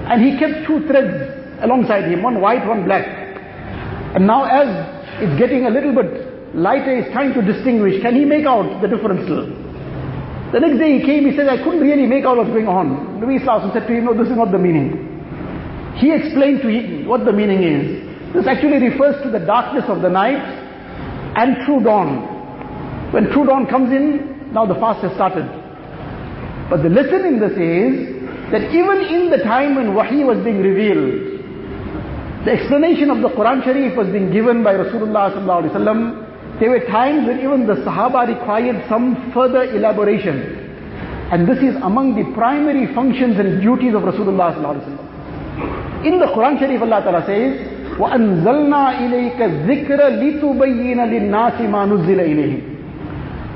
And 0.06 0.22
he 0.22 0.38
kept 0.38 0.66
two 0.66 0.86
threads 0.86 1.62
alongside 1.62 2.04
him, 2.04 2.22
one 2.22 2.40
white, 2.40 2.64
one 2.66 2.84
black. 2.84 3.06
And 4.14 4.26
now 4.26 4.44
as 4.44 4.68
it's 5.20 5.38
getting 5.38 5.66
a 5.66 5.70
little 5.70 5.94
bit 5.94 6.54
lighter, 6.54 7.02
he's 7.02 7.12
trying 7.12 7.34
to 7.34 7.42
distinguish, 7.42 8.00
can 8.02 8.14
he 8.14 8.24
make 8.24 8.46
out 8.46 8.80
the 8.80 8.88
difference 8.88 9.24
still? 9.24 9.46
The 10.52 10.60
next 10.60 10.78
day 10.78 11.00
he 11.00 11.04
came, 11.04 11.28
he 11.28 11.36
said, 11.36 11.48
I 11.48 11.56
couldn't 11.58 11.80
really 11.80 12.06
make 12.06 12.24
out 12.24 12.36
what's 12.36 12.50
going 12.50 12.68
on. 12.68 13.20
Nabi 13.20 13.40
Sallallahu 13.40 13.72
said 13.72 13.88
to 13.88 13.92
him, 13.92 14.04
no, 14.04 14.14
this 14.14 14.30
is 14.30 14.36
not 14.36 14.52
the 14.52 14.58
meaning. 14.58 14.94
He 15.96 16.12
explained 16.12 16.62
to 16.62 16.68
him 16.68 17.06
what 17.06 17.24
the 17.24 17.32
meaning 17.32 17.64
is. 17.64 18.32
This 18.32 18.46
actually 18.46 18.78
refers 18.78 19.20
to 19.24 19.30
the 19.30 19.40
darkness 19.40 19.84
of 19.88 20.02
the 20.02 20.08
night 20.08 20.38
and 21.36 21.56
true 21.66 21.82
dawn. 21.82 23.12
When 23.12 23.28
true 23.32 23.44
dawn 23.46 23.66
comes 23.66 23.90
in, 23.92 24.35
now 24.55 24.65
the 24.65 24.75
fast 24.75 25.01
has 25.03 25.13
started. 25.13 25.47
But 26.69 26.83
the 26.83 26.89
lesson 26.89 27.25
in 27.25 27.39
this 27.39 27.51
is 27.51 28.21
that 28.51 28.63
even 28.71 28.97
in 29.07 29.29
the 29.29 29.43
time 29.43 29.75
when 29.75 29.93
wahi 29.93 30.23
was 30.23 30.43
being 30.43 30.61
revealed, 30.61 31.31
the 32.45 32.51
explanation 32.51 33.11
of 33.11 33.21
the 33.21 33.29
Quran 33.29 33.63
Sharif 33.63 33.95
was 33.95 34.07
being 34.07 34.31
given 34.31 34.63
by 34.63 34.73
Rasulullah 34.73 35.29
sallallahu 35.29 35.61
alaihi 35.61 35.75
wasallam. 35.75 36.59
There 36.59 36.69
were 36.69 36.85
times 36.87 37.27
when 37.27 37.39
even 37.39 37.67
the 37.67 37.75
Sahaba 37.85 38.27
required 38.27 38.83
some 38.89 39.31
further 39.33 39.63
elaboration. 39.63 40.57
And 41.31 41.47
this 41.47 41.59
is 41.59 41.75
among 41.83 42.15
the 42.15 42.25
primary 42.33 42.93
functions 42.93 43.37
and 43.39 43.61
duties 43.61 43.93
of 43.93 44.03
Rasulullah 44.03 44.57
sallallahu 44.57 44.73
alaihi 44.73 44.89
wasallam. 44.89 46.05
In 46.05 46.19
the 46.19 46.25
Quran 46.25 46.57
Sharif 46.57 46.81
Allah 46.81 47.01
Ta'ala 47.03 47.25
says, 47.25 47.71
وَأَنزَلْنَا 47.99 48.83
إِلَيْكَ 49.05 49.37
الذِّكْرَ 49.37 49.99
لِتُبَيِّنَ 50.23 50.97
لِلنَّاسِ 50.97 51.61
مَا 51.69 51.85
نُزِّلَ 51.85 52.19
إِلَيْهِمْ 52.19 52.74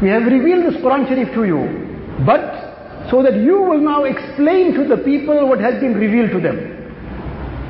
We 0.01 0.09
have 0.09 0.23
revealed 0.23 0.65
this 0.65 0.81
Quran 0.81 1.07
Sharif 1.07 1.33
to 1.33 1.43
you, 1.45 1.61
but 2.25 3.09
so 3.09 3.23
that 3.23 3.35
you 3.35 3.61
will 3.61 3.79
now 3.81 4.03
explain 4.03 4.73
to 4.73 4.87
the 4.87 4.97
people 4.97 5.47
what 5.47 5.59
has 5.59 5.79
been 5.79 5.95
revealed 5.95 6.31
to 6.31 6.39
them. 6.39 6.57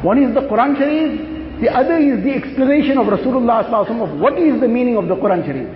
One 0.03 0.17
is 0.17 0.33
the 0.33 0.41
Quran 0.41 0.77
Sharif, 0.77 1.61
the 1.61 1.69
other 1.69 1.97
is 1.97 2.23
the 2.23 2.33
explanation 2.33 2.97
of 2.97 3.07
Rasulullah 3.07 3.63
of 3.65 4.19
what 4.19 4.37
is 4.37 4.59
the 4.59 4.67
meaning 4.67 4.97
of 4.97 5.07
the 5.07 5.15
Quran 5.15 5.45
Sharif. 5.45 5.69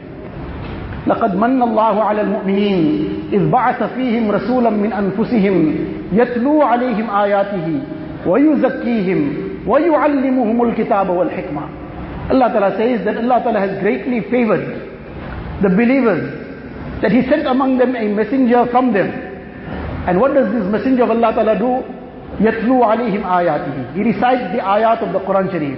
لقد 1.08 1.36
من 1.36 1.62
الله 1.62 2.04
على 2.04 2.22
المؤمنين 2.22 3.10
إذ 3.34 3.50
بعث 3.50 3.84
فيهم 3.96 4.32
رسولا 4.32 4.70
من 4.70 4.94
أنفسهم 4.94 5.76
يتلو 6.14 6.62
عليهم 6.62 7.10
آياته 7.10 7.82
ويزكيهم 8.28 9.50
وَيُعَلِّمُهُمُ 9.68 10.62
الْكِتَابَ 10.62 11.10
وَالْحِكْمَةِ 11.10 11.64
Allah 12.32 12.48
Ta'ala 12.54 12.78
says 12.78 13.04
that 13.06 13.18
Allah 13.18 13.42
Ta'ala 13.44 13.60
has 13.60 13.82
greatly 13.82 14.22
favored 14.30 14.66
the 15.62 15.70
believers, 15.70 16.43
that 17.02 17.12
He 17.12 17.24
sent 17.30 17.48
among 17.48 17.78
them 17.78 17.96
a 17.96 18.08
messenger 18.08 18.66
from 18.72 18.94
them. 18.94 19.10
And 20.08 20.20
what 20.20 20.34
does 20.34 20.52
this 20.52 20.64
messenger 20.66 21.04
of 21.04 21.12
Allah 21.12 21.34
Ta'ala 21.34 21.58
do? 21.60 21.84
يَتْلُو 22.44 22.80
عَلَيْهِمْ 22.82 23.24
آيَاتِهِ 23.24 23.96
He 23.96 24.04
recites 24.04 24.56
the 24.56 24.62
ayat 24.64 25.04
of 25.06 25.14
the 25.14 25.20
Quran 25.20 25.52
Sharif. 25.52 25.78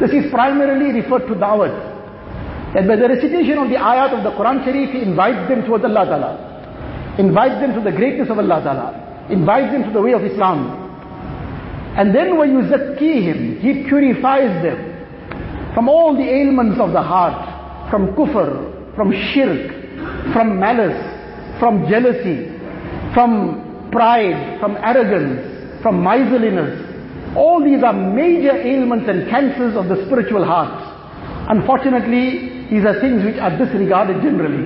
This 0.00 0.12
is 0.12 0.30
primarily 0.30 0.92
referred 1.00 1.26
to 1.26 1.34
da'wat. 1.34 2.74
That 2.74 2.86
by 2.86 2.96
the 2.96 3.08
recitation 3.08 3.58
of 3.58 3.68
the 3.68 3.76
ayat 3.76 4.16
of 4.16 4.22
the 4.22 4.30
Quran 4.30 4.64
Sharif, 4.64 4.90
He 4.90 5.02
invites 5.02 5.48
them 5.48 5.66
towards 5.66 5.84
Allah 5.84 6.04
Ta'ala. 6.06 6.32
Invites 7.18 7.60
them 7.60 7.74
to 7.74 7.80
the 7.80 7.96
greatness 7.96 8.30
of 8.30 8.38
Allah 8.38 8.62
Ta'ala. 8.62 9.26
Invites 9.30 9.72
them 9.72 9.84
to 9.84 9.92
the 9.92 10.00
way 10.00 10.12
of 10.12 10.22
Islam. 10.22 10.88
And 11.98 12.14
then 12.14 12.38
when 12.38 12.50
you 12.52 12.62
him, 12.62 13.58
he 13.58 13.82
purifies 13.88 14.62
them 14.62 15.74
from 15.74 15.88
all 15.88 16.14
the 16.14 16.22
ailments 16.22 16.78
of 16.80 16.92
the 16.92 17.02
heart, 17.02 17.90
from 17.90 18.14
kufr, 18.14 18.94
from 18.94 19.10
shirk, 19.34 19.81
from 20.31 20.59
malice, 20.59 21.59
from 21.59 21.87
jealousy, 21.89 22.53
from 23.13 23.89
pride, 23.91 24.59
from 24.59 24.77
arrogance, 24.77 25.81
from 25.81 26.03
miserliness. 26.03 26.79
All 27.35 27.63
these 27.63 27.83
are 27.83 27.93
major 27.93 28.55
ailments 28.55 29.09
and 29.09 29.29
cancers 29.29 29.75
of 29.75 29.89
the 29.89 30.05
spiritual 30.05 30.45
heart. 30.45 30.71
Unfortunately, 31.49 32.69
these 32.69 32.85
are 32.85 32.99
things 33.01 33.25
which 33.25 33.37
are 33.37 33.57
disregarded 33.57 34.21
generally. 34.21 34.65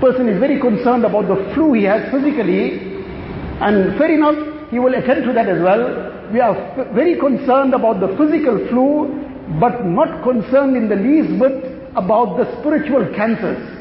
Person 0.00 0.28
is 0.28 0.38
very 0.38 0.60
concerned 0.60 1.04
about 1.04 1.26
the 1.28 1.52
flu 1.54 1.74
he 1.74 1.82
has 1.84 2.10
physically, 2.10 2.88
And 3.60 3.98
fair 3.98 4.14
enough, 4.14 4.70
he 4.70 4.78
will 4.78 4.94
attend 4.94 5.24
to 5.24 5.32
that 5.32 5.48
as 5.48 5.60
well. 5.60 6.30
We 6.32 6.40
are 6.40 6.54
very 6.94 7.18
concerned 7.18 7.74
about 7.74 8.00
the 8.00 8.08
physical 8.16 8.58
flu, 8.68 9.58
but 9.58 9.84
not 9.84 10.22
concerned 10.22 10.76
in 10.76 10.88
the 10.88 10.94
least 10.94 11.38
bit 11.40 11.90
about 11.96 12.36
the 12.36 12.46
spiritual 12.60 13.12
cancers. 13.16 13.77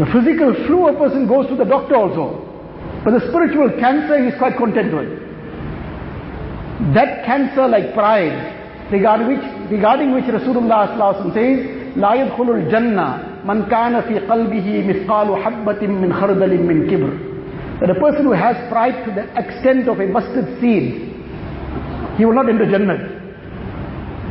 The 0.00 0.06
physical 0.12 0.54
flu, 0.66 0.88
a 0.88 0.94
person 0.98 1.26
goes 1.26 1.48
to 1.48 1.56
the 1.56 1.64
doctor 1.64 1.96
also. 1.96 2.42
But 3.04 3.18
the 3.18 3.28
spiritual 3.28 3.70
cancer, 3.78 4.20
he 4.22 4.28
is 4.28 4.38
quite 4.38 4.56
content 4.56 4.92
with. 4.92 5.08
That 6.94 7.24
cancer 7.24 7.66
like 7.66 7.94
pride, 7.94 8.90
regarding 8.92 9.28
which, 9.28 9.70
regarding 9.70 10.12
which 10.12 10.24
Rasulullah 10.24 11.34
says, 11.34 11.76
لا 11.96 12.12
يدخل 12.12 12.50
الجنة 12.50 13.44
من 13.44 13.68
كان 13.70 14.00
في 14.00 14.18
قلبه 14.18 14.84
مثقال 14.88 15.36
حبة 15.36 15.86
من 15.86 16.12
خردل 16.12 16.62
من 16.62 16.90
كبر 16.90 17.26
that 17.80 17.90
a 17.90 18.00
person 18.00 18.24
who 18.24 18.32
has 18.32 18.56
pride 18.72 19.04
to 19.04 19.12
the 19.12 19.28
extent 19.36 19.88
of 19.88 20.00
a 20.00 20.06
mustard 20.06 20.48
seed, 20.60 21.12
he 22.16 22.24
will 22.24 22.32
not 22.32 22.48
enter 22.48 22.64
Jannah. 22.64 23.12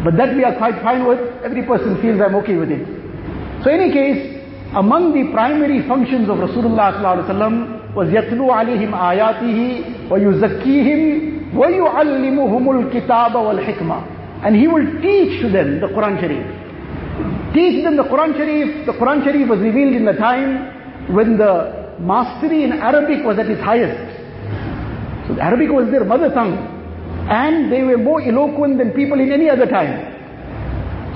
But 0.04 0.18
that 0.18 0.36
we 0.36 0.44
are 0.44 0.58
quite 0.58 0.82
fine 0.82 1.06
with. 1.06 1.20
Every 1.44 1.64
person 1.64 2.02
feels 2.02 2.20
I'm 2.22 2.34
okay 2.42 2.56
with 2.56 2.72
it. 2.72 2.86
So 3.64 3.70
in 3.70 3.82
any 3.82 3.94
case, 3.94 4.39
among 4.76 5.14
the 5.14 5.32
primary 5.32 5.88
functions 5.88 6.28
of 6.30 6.38
Rasulullah 6.38 6.92
was 7.96 8.10
يَتْلُو 8.10 8.52
عَلَيْهِمْ 8.52 8.92
آيَاتِهِ 8.92 10.10
وَيُزَكِّيهِمْ 10.10 11.56
وَيُعَلِّمُهُمُ 11.56 12.66
الْكِتَابَ 12.70 13.34
وَالْحِكْمَةِ 13.36 14.44
And 14.44 14.56
he 14.56 14.68
will 14.68 14.86
teach 15.02 15.42
to 15.42 15.50
them 15.50 15.80
the 15.80 15.88
Quran 15.88 16.20
Sharif. 16.20 16.46
Teach 17.54 17.84
them 17.86 17.96
the 17.96 18.04
Quran 18.04 18.36
Sharif. 18.36 18.86
The 18.86 18.92
Quran 18.92 19.24
Sharif 19.24 19.48
was 19.48 19.60
revealed 19.60 19.96
in 19.96 20.04
the 20.04 20.14
time 20.14 21.16
when 21.16 21.38
the 21.38 21.96
mastery 22.00 22.64
in 22.66 22.74
Arabic 22.74 23.24
was 23.24 23.40
at 23.40 23.48
its 23.48 23.62
highest. 23.62 23.96
So 25.30 25.40
Arabic 25.40 25.70
was 25.72 25.90
their 25.90 26.04
mother 26.04 26.30
tongue. 26.34 26.58
And 27.30 27.72
they 27.72 27.82
were 27.84 27.98
more 27.98 28.22
eloquent 28.22 28.78
than 28.78 28.92
people 28.92 29.20
in 29.22 29.32
any 29.32 29.50
other 29.50 29.66
time. 29.66 30.12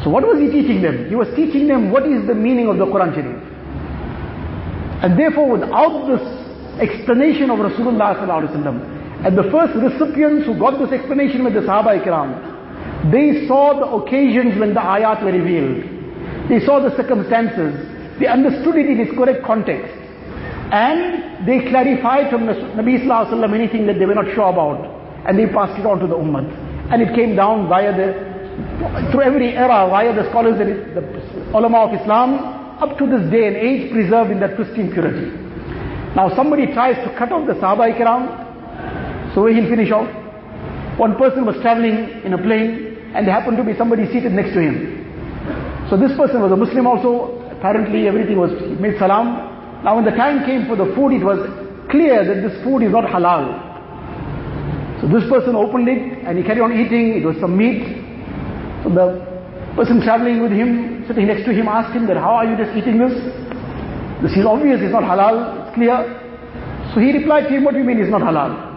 So 0.03 0.09
what 0.09 0.25
was 0.25 0.39
he 0.39 0.49
teaching 0.49 0.81
them? 0.81 1.09
He 1.09 1.15
was 1.15 1.27
teaching 1.35 1.67
them 1.67 1.91
what 1.91 2.07
is 2.07 2.25
the 2.25 2.33
meaning 2.33 2.69
of 2.69 2.77
the 2.77 2.85
Quran 2.85 3.13
Sharif. 3.13 3.42
And 5.04 5.18
therefore 5.18 5.60
without 5.60 6.08
this 6.08 6.24
explanation 6.80 7.50
of 7.50 7.58
Rasulullah 7.58 8.16
and 9.26 9.36
the 9.36 9.50
first 9.52 9.76
recipients 9.76 10.46
who 10.46 10.58
got 10.58 10.78
this 10.80 10.92
explanation 10.92 11.44
with 11.44 11.52
the 11.52 11.60
Sahaba 11.60 12.00
Ikram, 12.00 13.12
they 13.12 13.46
saw 13.46 13.78
the 13.78 13.86
occasions 14.00 14.58
when 14.58 14.72
the 14.72 14.80
ayat 14.80 15.22
were 15.22 15.32
revealed. 15.32 16.48
They 16.48 16.64
saw 16.64 16.80
the 16.80 16.96
circumstances. 16.96 17.76
They 18.18 18.26
understood 18.26 18.76
it 18.76 18.88
in 18.88 18.98
its 19.00 19.12
correct 19.12 19.44
context. 19.44 19.92
And 20.72 21.46
they 21.46 21.68
clarified 21.68 22.30
from 22.30 22.48
Nabi 22.48 23.04
Sallallahu 23.04 23.54
anything 23.54 23.86
that 23.86 23.98
they 23.98 24.06
were 24.06 24.14
not 24.14 24.32
sure 24.34 24.48
about. 24.48 24.88
And 25.28 25.38
they 25.38 25.52
passed 25.52 25.78
it 25.78 25.84
on 25.84 26.00
to 26.00 26.06
the 26.06 26.16
Ummah. 26.16 26.48
And 26.92 27.02
it 27.02 27.14
came 27.14 27.36
down 27.36 27.68
via 27.68 27.92
the, 27.92 29.12
through 29.12 29.20
every 29.20 29.52
era, 29.52 29.86
via 29.90 30.14
the 30.14 30.28
scholars 30.30 30.56
the 30.56 31.50
ulama 31.52 31.92
of 31.92 32.00
Islam, 32.00 32.53
up 32.80 32.98
to 32.98 33.06
this 33.06 33.30
day 33.30 33.46
and 33.46 33.56
age 33.56 33.92
preserved 33.92 34.30
in 34.30 34.40
that 34.40 34.56
pristine 34.56 34.92
purity. 34.92 35.30
Now 36.14 36.34
somebody 36.34 36.66
tries 36.72 36.96
to 37.06 37.14
cut 37.18 37.32
off 37.32 37.46
the 37.46 37.54
Sahaba 37.54 37.90
Ikram, 37.90 39.34
so 39.34 39.46
he'll 39.46 39.68
finish 39.68 39.90
off. 39.90 40.06
One 40.98 41.16
person 41.16 41.44
was 41.44 41.56
traveling 41.60 42.22
in 42.22 42.34
a 42.34 42.38
plane 42.38 43.12
and 43.14 43.26
there 43.26 43.34
happened 43.34 43.56
to 43.56 43.64
be 43.64 43.76
somebody 43.76 44.06
seated 44.12 44.32
next 44.32 44.54
to 44.54 44.60
him. 44.62 45.86
So 45.90 45.96
this 45.96 46.16
person 46.16 46.40
was 46.40 46.52
a 46.52 46.56
Muslim 46.56 46.86
also. 46.86 47.42
Apparently 47.50 48.06
everything 48.06 48.38
was, 48.38 48.50
made 48.78 48.98
salam. 48.98 49.82
Now 49.82 49.96
when 49.96 50.04
the 50.04 50.12
time 50.12 50.46
came 50.46 50.66
for 50.66 50.76
the 50.76 50.86
food, 50.94 51.12
it 51.12 51.24
was 51.24 51.38
clear 51.90 52.24
that 52.24 52.46
this 52.46 52.62
food 52.62 52.82
is 52.82 52.92
not 52.92 53.04
halal. 53.04 53.58
So 55.00 55.08
this 55.08 55.28
person 55.28 55.54
opened 55.54 55.88
it 55.88 56.24
and 56.24 56.38
he 56.38 56.44
carried 56.44 56.62
on 56.62 56.72
eating. 56.72 57.18
It 57.18 57.24
was 57.26 57.36
some 57.40 57.56
meat. 57.58 57.82
So 58.84 58.90
the 58.90 59.33
person 59.75 60.01
traveling 60.01 60.41
with 60.41 60.51
him, 60.51 61.05
sitting 61.07 61.27
next 61.27 61.45
to 61.45 61.53
him, 61.53 61.67
asked 61.67 61.95
him 61.95 62.07
that, 62.07 62.17
how 62.17 62.41
are 62.41 62.45
you 62.45 62.57
just 62.57 62.75
eating 62.75 62.97
this? 62.97 63.13
This 64.21 64.35
is 64.35 64.45
obvious, 64.45 64.81
it's 64.81 64.91
not 64.91 65.03
halal, 65.03 65.67
it's 65.67 65.75
clear. 65.75 65.97
So 66.93 66.99
he 66.99 67.13
replied 67.13 67.47
to 67.47 67.55
him, 67.55 67.63
what 67.63 67.73
do 67.73 67.79
you 67.79 67.85
mean 67.85 67.99
it's 67.99 68.11
not 68.11 68.21
halal? 68.21 68.67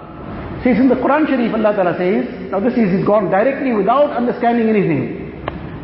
Says 0.62 0.78
in 0.78 0.88
the 0.88 0.94
Quran 0.94 1.26
Sharif, 1.26 1.52
Allah 1.54 1.74
Ta'ala 1.74 1.98
says, 1.98 2.28
now 2.50 2.60
this 2.60 2.78
is 2.78 3.04
gone 3.04 3.30
directly 3.30 3.72
without 3.72 4.14
understanding 4.14 4.68
anything. 4.68 5.34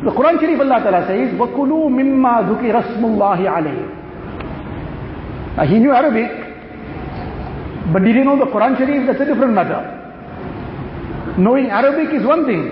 The 0.05 0.15
Quran 0.15 0.39
Sharif, 0.39 0.61
Allah 0.61 0.79
Ta'ala 0.79 1.03
says, 1.11 1.35
وَكُلُوا 1.35 1.91
مِمَّا 1.91 2.47
ذُكِرَ 2.47 2.75
اسْمُ 2.79 3.03
اللَّهِ 3.03 3.41
عَلَيْهِ 3.43 3.99
now 5.59 5.67
he 5.67 5.81
knew 5.81 5.91
Arabic, 5.91 6.31
but 7.93 8.05
did 8.05 8.15
he 8.15 8.23
know 8.23 8.39
the 8.39 8.47
Quran 8.47 8.79
Sharif? 8.79 9.09
That's 9.09 9.21
a 9.21 9.25
different 9.25 9.55
matter. 9.55 9.83
Knowing 11.37 11.67
Arabic 11.67 12.15
is 12.15 12.25
one 12.25 12.47
thing, 12.47 12.71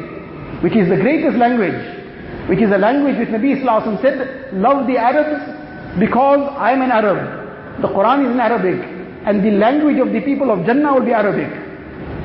which 0.62 0.76
is 0.76 0.88
the 0.88 0.94
greatest 0.94 1.36
language, 1.36 1.74
which 2.47 2.61
is 2.61 2.71
a 2.71 2.77
language 2.77 3.17
which 3.17 3.29
Nabi 3.29 3.61
Sallallahu 3.61 4.01
said, 4.01 4.53
love 4.53 4.87
the 4.87 4.97
Arabs 4.97 5.99
because 5.99 6.41
I 6.57 6.71
am 6.71 6.81
an 6.81 6.91
Arab. 6.91 7.81
The 7.81 7.87
Quran 7.87 8.25
is 8.27 8.31
in 8.31 8.39
Arabic, 8.39 8.79
and 9.25 9.43
the 9.43 9.51
language 9.51 9.97
of 9.99 10.11
the 10.13 10.21
people 10.21 10.51
of 10.51 10.65
Jannah 10.65 10.93
will 10.93 11.05
be 11.05 11.13
Arabic. 11.13 11.49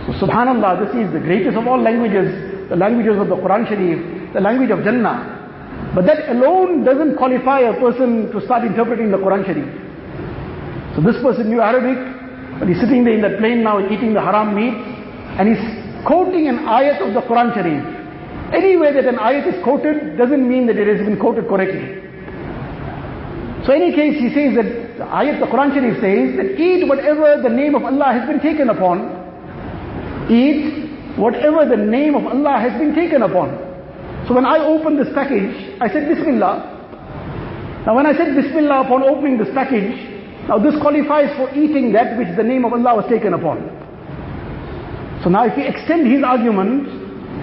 So 0.07 0.13
subhanallah, 0.27 0.87
this 0.87 0.95
is 0.95 1.13
the 1.13 1.21
greatest 1.21 1.57
of 1.57 1.67
all 1.67 1.81
languages, 1.81 2.69
the 2.69 2.77
languages 2.77 3.19
of 3.19 3.29
the 3.29 3.37
Quran 3.37 3.67
Sharif, 3.69 4.33
the 4.35 4.41
language 4.41 4.71
of 4.71 4.85
Jannah. 4.85 5.93
But 5.95 6.07
that 6.07 6.29
alone 6.29 6.85
doesn't 6.85 7.17
qualify 7.17 7.61
a 7.61 7.75
person 7.81 8.31
to 8.33 8.41
start 8.45 8.65
interpreting 8.65 9.11
the 9.11 9.19
Quran 9.19 9.45
Sharif. 9.47 9.67
So 10.95 11.03
this 11.03 11.17
person 11.23 11.49
knew 11.49 11.61
Arabic, 11.61 11.99
but 12.59 12.69
he's 12.69 12.81
sitting 12.81 13.05
there 13.05 13.15
in 13.15 13.23
that 13.23 13.39
plane 13.39 13.63
now 13.63 13.81
eating 13.81 14.15
the 14.15 14.21
haram 14.21 14.55
meat, 14.55 14.75
and 15.39 15.49
he's 15.49 15.65
quoting 16.07 16.49
an 16.49 16.59
ayat 16.59 17.01
of 17.07 17.15
the 17.15 17.21
Quran 17.27 17.55
Sharif. 17.55 17.96
Anywhere 18.55 18.93
that 18.95 19.07
an 19.07 19.17
ayat 19.17 19.47
is 19.55 19.65
quoted 19.65 20.17
doesn't 20.17 20.49
mean 20.49 20.67
that 20.67 20.77
it 20.77 20.87
has 20.87 21.05
been 21.05 21.19
quoted 21.19 21.49
correctly. 21.49 22.03
So 23.67 23.75
in 23.75 23.83
any 23.83 23.93
case, 23.95 24.21
he 24.21 24.31
says 24.31 24.55
that 24.55 24.99
the 24.99 25.05
ayat, 25.05 25.41
the 25.41 25.47
Quran 25.47 25.75
Sharif 25.75 25.99
says 25.99 26.37
that 26.39 26.61
eat 26.61 26.87
whatever 26.87 27.43
the 27.43 27.49
name 27.49 27.75
of 27.75 27.83
Allah 27.83 28.15
has 28.15 28.29
been 28.29 28.39
taken 28.41 28.71
upon. 28.71 29.11
Eat 30.31 31.19
whatever 31.19 31.67
the 31.67 31.77
name 31.77 32.15
of 32.15 32.25
Allah 32.27 32.59
has 32.61 32.79
been 32.79 32.95
taken 32.95 33.23
upon. 33.23 33.51
So 34.29 34.35
when 34.35 34.47
I 34.47 34.59
opened 34.59 34.99
this 34.99 35.13
package, 35.15 35.51
I 35.81 35.89
said 35.89 36.07
Bismillah. 36.07 37.83
Now 37.87 37.95
when 37.95 38.07
I 38.07 38.17
said 38.17 38.35
Bismillah 38.35 38.87
upon 38.87 39.03
opening 39.03 39.39
this 39.39 39.51
package, 39.55 39.95
now 40.47 40.59
this 40.59 40.79
qualifies 40.81 41.35
for 41.37 41.51
eating 41.55 41.93
that 41.93 42.17
which 42.17 42.29
the 42.37 42.43
name 42.43 42.65
of 42.65 42.73
Allah 42.73 43.03
was 43.03 43.07
taken 43.09 43.35
upon. 43.35 43.67
So 45.23 45.31
now 45.31 45.47
if 45.47 45.57
we 45.57 45.67
extend 45.67 46.07
his 46.07 46.23
argument, 46.23 46.96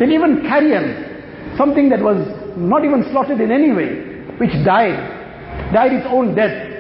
then 0.04 0.12
even 0.12 0.44
carrion, 0.44 1.56
something 1.56 1.88
that 1.88 2.02
was 2.04 2.20
not 2.60 2.84
even 2.84 3.08
slaughtered 3.16 3.40
in 3.40 3.52
any 3.56 3.72
way, 3.72 4.20
which 4.36 4.52
died, 4.68 5.00
died 5.72 5.94
its 5.94 6.08
own 6.12 6.36
death, 6.36 6.74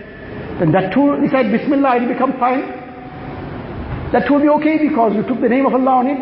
then 0.60 0.72
that 0.74 0.92
too, 0.94 1.16
he 1.24 1.30
said 1.30 1.48
Bismillah, 1.48 2.04
it 2.04 2.08
become 2.12 2.36
fine. 2.38 2.68
That 4.12 4.30
will 4.30 4.42
be 4.42 4.50
okay 4.62 4.78
because 4.78 5.16
you 5.16 5.24
took 5.24 5.40
the 5.42 5.50
name 5.50 5.66
of 5.66 5.74
Allah 5.74 6.04
on 6.04 6.08
it. 6.08 6.20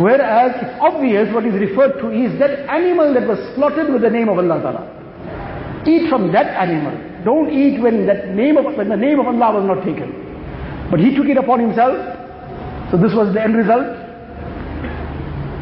Whereas 0.00 0.52
it's 0.60 0.76
obvious 0.80 1.32
what 1.32 1.44
is 1.46 1.54
referred 1.54 2.00
to 2.00 2.10
is 2.10 2.38
that 2.40 2.66
animal 2.68 3.14
that 3.14 3.26
was 3.28 3.38
slaughtered 3.54 3.92
with 3.92 4.02
the 4.02 4.10
name 4.10 4.28
of 4.28 4.38
Allah 4.38 4.60
Ta'ala. 4.60 5.84
Eat 5.86 6.08
from 6.10 6.32
that 6.32 6.46
animal. 6.56 6.92
Don't 7.24 7.50
eat 7.50 7.80
when 7.80 8.06
that 8.06 8.34
name 8.34 8.56
of 8.56 8.64
when 8.76 8.88
the 8.88 8.96
name 8.96 9.20
of 9.20 9.26
Allah 9.26 9.60
was 9.60 9.64
not 9.64 9.84
taken. 9.84 10.12
But 10.90 11.00
he 11.00 11.14
took 11.14 11.26
it 11.26 11.36
upon 11.36 11.60
himself. 11.60 11.96
So 12.90 12.96
this 12.96 13.14
was 13.14 13.32
the 13.32 13.42
end 13.42 13.56
result. 13.56 13.97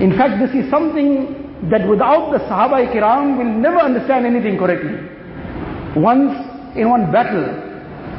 In 0.00 0.12
fact, 0.16 0.38
this 0.38 0.52
is 0.54 0.70
something 0.70 1.68
that 1.70 1.88
without 1.88 2.30
the 2.30 2.38
Sahaba 2.44 2.84
Kiram 2.92 3.38
will 3.38 3.48
never 3.48 3.78
understand 3.78 4.26
anything 4.26 4.58
correctly. 4.58 4.92
Once 5.96 6.36
in 6.76 6.90
one 6.90 7.10
battle, 7.10 7.48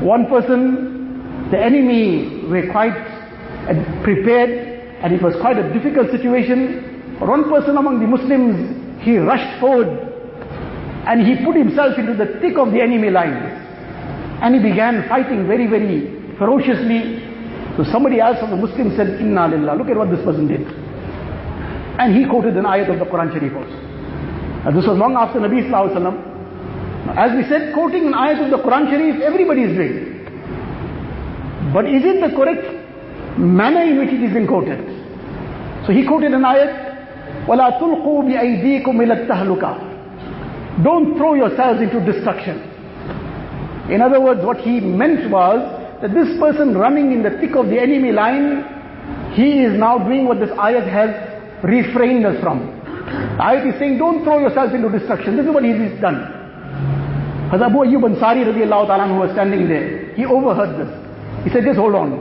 one 0.02 0.26
person, 0.26 1.50
the 1.52 1.60
enemy 1.60 2.50
were 2.50 2.72
quite 2.72 2.98
uh, 2.98 4.04
prepared 4.04 4.50
and 5.04 5.14
it 5.14 5.22
was 5.22 5.36
quite 5.40 5.58
a 5.58 5.72
difficult 5.72 6.10
situation. 6.10 7.20
One 7.20 7.44
person 7.50 7.78
among 7.78 8.00
the 8.00 8.08
Muslims, 8.08 9.04
he 9.06 9.18
rushed 9.18 9.60
forward 9.60 9.88
and 11.06 11.22
he 11.22 11.46
put 11.46 11.56
himself 11.56 11.98
into 12.00 12.16
the 12.16 12.40
thick 12.42 12.58
of 12.58 12.72
the 12.72 12.82
enemy 12.82 13.12
lines. 13.12 13.54
And 14.42 14.56
he 14.56 14.62
began 14.62 15.08
fighting 15.08 15.46
very, 15.46 15.68
very 15.68 16.36
ferociously. 16.38 17.22
So 17.78 17.84
somebody 17.92 18.20
else 18.20 18.40
from 18.40 18.50
the 18.50 18.58
Muslims 18.58 18.98
said, 18.98 19.22
Inna 19.22 19.48
lillah, 19.48 19.78
look 19.78 19.90
at 19.90 19.96
what 19.96 20.10
this 20.10 20.24
person 20.26 20.48
did. 20.48 20.66
And 22.00 22.16
he 22.16 22.26
quoted 22.30 22.56
an 22.58 22.66
ayat 22.66 22.90
of 22.94 23.00
the 23.00 23.06
Quran 23.06 23.34
Sharif 23.34 23.54
also. 23.56 23.78
This 24.76 24.86
was 24.86 24.98
long 24.98 25.16
after 25.16 25.40
Nabi 25.40 25.64
Sallallahu 25.66 25.96
Alaihi 25.96 25.98
Wasallam. 25.98 27.18
As 27.18 27.32
we 27.36 27.44
said, 27.50 27.74
quoting 27.74 28.06
an 28.08 28.14
ayat 28.14 28.44
of 28.44 28.52
the 28.52 28.58
Quran 28.58 28.90
Sharif, 28.92 29.22
everybody 29.22 29.64
is 29.64 29.74
doing. 29.76 30.18
But 31.74 31.86
is 31.86 32.04
it 32.06 32.22
the 32.22 32.36
correct 32.36 32.68
manner 33.40 33.82
in 33.82 33.98
which 34.00 34.10
it 34.10 34.22
is 34.22 34.34
being 34.34 34.48
quoted? 34.48 34.80
So 35.86 35.94
he 35.94 36.06
quoted 36.06 36.34
an 36.34 36.42
ayat, 36.44 37.48
وَلَا 37.48 37.80
تُلْقُوا 37.80 38.24
بِأَيْدِيكُمْ 38.28 38.86
إِلَى 38.86 40.84
Don't 40.84 41.18
throw 41.18 41.34
yourselves 41.34 41.82
into 41.82 42.00
destruction. 42.06 42.60
In 43.90 44.02
other 44.02 44.20
words, 44.20 44.44
what 44.44 44.58
he 44.58 44.82
meant 44.82 45.32
was 45.32 45.60
that 46.02 46.14
this 46.14 46.38
person 46.40 46.78
running 46.78 47.12
in 47.12 47.24
the 47.24 47.32
thick 47.40 47.56
of 47.56 47.68
the 47.68 47.80
enemy 47.80 48.12
line, 48.12 48.64
he 49.34 49.64
is 49.64 49.80
now 49.80 49.98
doing 49.98 50.28
what 50.28 50.40
this 50.40 50.50
ayat 50.52 50.86
has 50.92 51.27
refrained 51.64 52.26
us 52.26 52.40
from. 52.42 52.60
Ayat 53.40 53.74
is 53.74 53.80
saying, 53.80 53.98
don't 53.98 54.24
throw 54.24 54.40
yourself 54.40 54.74
into 54.74 54.90
destruction. 54.90 55.38
This 55.38 55.46
is 55.46 55.54
what 55.54 55.64
he 55.64 55.72
has 55.72 56.02
done. 56.02 56.34
Hazrat 57.52 57.72
Abu 57.72 57.78
Ayyub 57.88 58.04
Ansari 58.04 58.44
radiallahu 58.44 58.88
ta'ala 58.88 59.08
who 59.08 59.20
was 59.20 59.32
standing 59.32 59.68
there, 59.70 60.14
he 60.16 60.26
overheard 60.26 60.76
this. 60.76 60.92
He 61.46 61.50
said, 61.52 61.64
just 61.64 61.80
hold 61.80 61.96
on. 61.96 62.12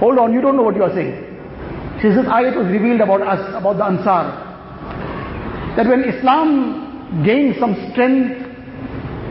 Hold 0.00 0.18
on, 0.18 0.32
you 0.32 0.40
don't 0.40 0.56
know 0.56 0.62
what 0.62 0.74
you 0.74 0.82
are 0.82 0.92
saying. 0.92 1.14
He 1.96 2.02
says, 2.02 2.16
this 2.16 2.26
ayat 2.26 2.56
was 2.56 2.66
revealed 2.66 3.00
about 3.00 3.22
us, 3.22 3.38
about 3.54 3.76
the 3.76 3.84
Ansar. 3.84 4.42
That 5.76 5.86
when 5.86 6.02
Islam 6.02 7.22
gained 7.24 7.56
some 7.60 7.74
strength 7.92 8.34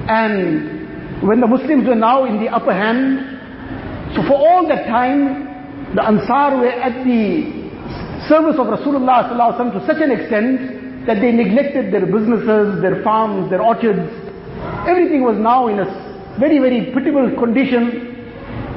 and 0.08 1.28
when 1.28 1.42
the 1.42 1.48
Muslims 1.48 1.88
were 1.88 1.96
now 1.96 2.24
in 2.26 2.40
the 2.40 2.48
upper 2.50 2.74
hand, 2.74 4.16
so 4.16 4.24
for 4.24 4.36
all 4.36 4.68
that 4.68 4.86
time, 4.88 5.96
the 5.96 6.04
Ansar 6.06 6.58
were 6.58 6.72
at 6.72 7.04
the 7.04 7.63
service 8.28 8.56
of 8.60 8.68
Rasulullah 8.68 9.30
to 9.30 9.86
such 9.86 10.02
an 10.02 10.12
extent 10.12 11.06
that 11.06 11.20
they 11.20 11.32
neglected 11.32 11.94
their 11.94 12.06
businesses, 12.06 12.82
their 12.82 13.04
farms, 13.04 13.50
their 13.50 13.62
orchards. 13.62 14.08
Everything 14.88 15.24
was 15.24 15.38
now 15.38 15.68
in 15.68 15.80
a 15.80 15.86
very, 16.40 16.60
very 16.60 16.92
pitiable 16.94 17.36
condition. 17.38 18.16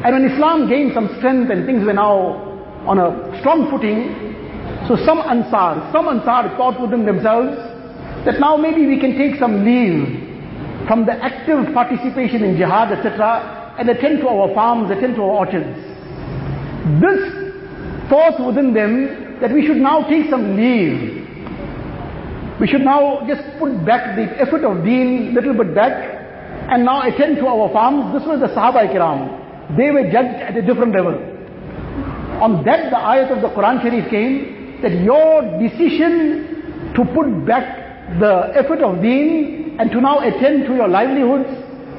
And 0.05 0.15
when 0.15 0.25
Islam 0.31 0.69
gained 0.69 0.93
some 0.95 1.09
strength 1.19 1.51
and 1.51 1.67
things 1.67 1.85
were 1.85 1.93
now 1.95 2.43
on 2.87 2.99
a 2.99 3.39
strong 3.41 3.71
footing, 3.71 4.11
so 4.89 4.97
some 5.05 5.19
Ansar, 5.19 5.91
some 5.93 6.07
Ansar 6.09 6.57
thought 6.57 6.81
within 6.81 7.07
themselves 7.07 7.57
that 8.25 8.39
now 8.41 8.57
maybe 8.57 8.87
we 8.87 8.99
can 8.99 9.17
take 9.17 9.39
some 9.39 9.65
leave 9.65 10.27
from 10.87 11.07
the 11.07 11.13
active 11.13 11.73
participation 11.75 12.45
in 12.45 12.57
jihad, 12.57 12.93
etc., 12.93 13.75
and 13.79 13.91
attend 13.91 14.21
to 14.21 14.29
our 14.29 14.53
farms, 14.55 14.91
attend 14.91 15.17
to 15.17 15.23
our 15.23 15.47
orchards. 15.47 15.77
This 17.03 18.09
thought 18.09 18.39
within 18.47 18.73
them 18.73 19.26
that 19.41 19.53
we 19.53 19.67
should 19.67 19.77
now 19.77 20.09
take 20.09 20.31
some 20.31 20.57
leave. 20.57 21.27
We 22.61 22.67
should 22.67 22.83
now 22.83 23.27
just 23.29 23.43
put 23.59 23.85
back 23.85 24.17
the 24.17 24.25
effort 24.41 24.65
of 24.65 24.83
deen 24.85 25.33
a 25.37 25.41
little 25.41 25.55
bit 25.55 25.75
back 25.75 25.93
and 26.71 26.85
now 26.85 27.03
attend 27.03 27.37
to 27.37 27.47
our 27.47 27.71
farms. 27.73 28.19
This 28.19 28.27
was 28.27 28.41
the 28.41 28.49
Sahaba 28.49 28.89
Kiram. 28.91 29.77
They 29.77 29.91
were 29.91 30.11
judged 30.11 30.41
at 30.41 30.57
a 30.57 30.63
different 30.63 30.95
level. 30.95 31.15
On 32.41 32.65
that 32.65 32.91
the 32.91 32.97
ayat 32.97 33.31
of 33.35 33.43
the 33.43 33.49
Quran 33.49 33.83
Sharif 33.83 34.09
came 34.11 34.81
that 34.83 34.93
your 35.05 35.43
decision 35.61 36.93
to 36.95 37.05
put 37.13 37.47
back 37.47 38.19
the 38.21 38.53
effort 38.57 38.81
of 38.81 39.03
deen 39.03 39.77
and 39.79 39.91
to 39.91 40.01
now 40.01 40.21
attend 40.21 40.67
to 40.67 40.75
your 40.75 40.89
livelihoods, 40.89 41.49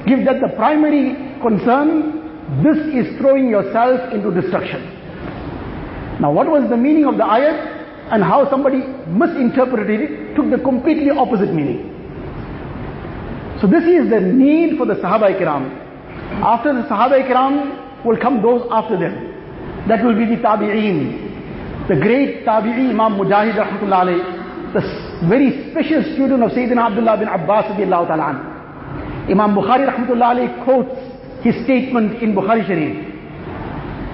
give 0.07 0.25
that 0.25 0.41
the 0.41 0.49
primary 0.55 1.13
concern, 1.41 2.63
this 2.63 2.77
is 2.95 3.17
throwing 3.19 3.49
yourself 3.49 4.11
into 4.13 4.31
destruction. 4.31 4.96
Now 6.19 6.31
what 6.31 6.47
was 6.47 6.69
the 6.69 6.77
meaning 6.77 7.05
of 7.05 7.17
the 7.17 7.23
ayat 7.23 8.11
and 8.11 8.23
how 8.23 8.49
somebody 8.49 8.79
misinterpreted 9.07 10.01
it 10.01 10.35
took 10.35 10.49
the 10.49 10.57
completely 10.57 11.09
opposite 11.11 11.53
meaning. 11.53 11.93
So 13.61 13.67
this 13.67 13.83
is 13.83 14.09
the 14.09 14.21
need 14.21 14.77
for 14.77 14.85
the 14.85 14.95
Sahaba 14.95 15.33
Ikram. 15.33 15.65
After 16.43 16.73
the 16.73 16.83
Sahaba 16.87 17.21
Ikram 17.25 18.05
will 18.05 18.17
come 18.17 18.41
those 18.41 18.67
after 18.71 18.97
them. 18.97 19.87
That 19.87 20.03
will 20.03 20.15
be 20.15 20.25
the 20.25 20.41
Tabi'een. 20.41 21.87
The 21.87 21.95
great 21.95 22.45
Tabi'i 22.45 22.89
Imam 22.91 23.17
Mujahid 23.17 23.55
rahmatullah 23.55 24.05
alayhi, 24.05 24.73
the 24.73 25.27
very 25.27 25.71
special 25.71 26.03
student 26.13 26.43
of 26.43 26.51
Sayyidina 26.51 26.91
Abdullah 26.91 27.17
bin 27.17 27.27
Abbas 27.27 27.65
ta'ala 27.77 28.55
Imam 29.29 29.55
Bukhari 29.55 29.87
rahmatullah 29.87 30.35
alayhi 30.35 30.63
quotes 30.63 30.95
his 31.43 31.55
statement 31.63 32.21
in 32.21 32.35
Bukhari 32.35 32.65
Sharif. 32.67 33.06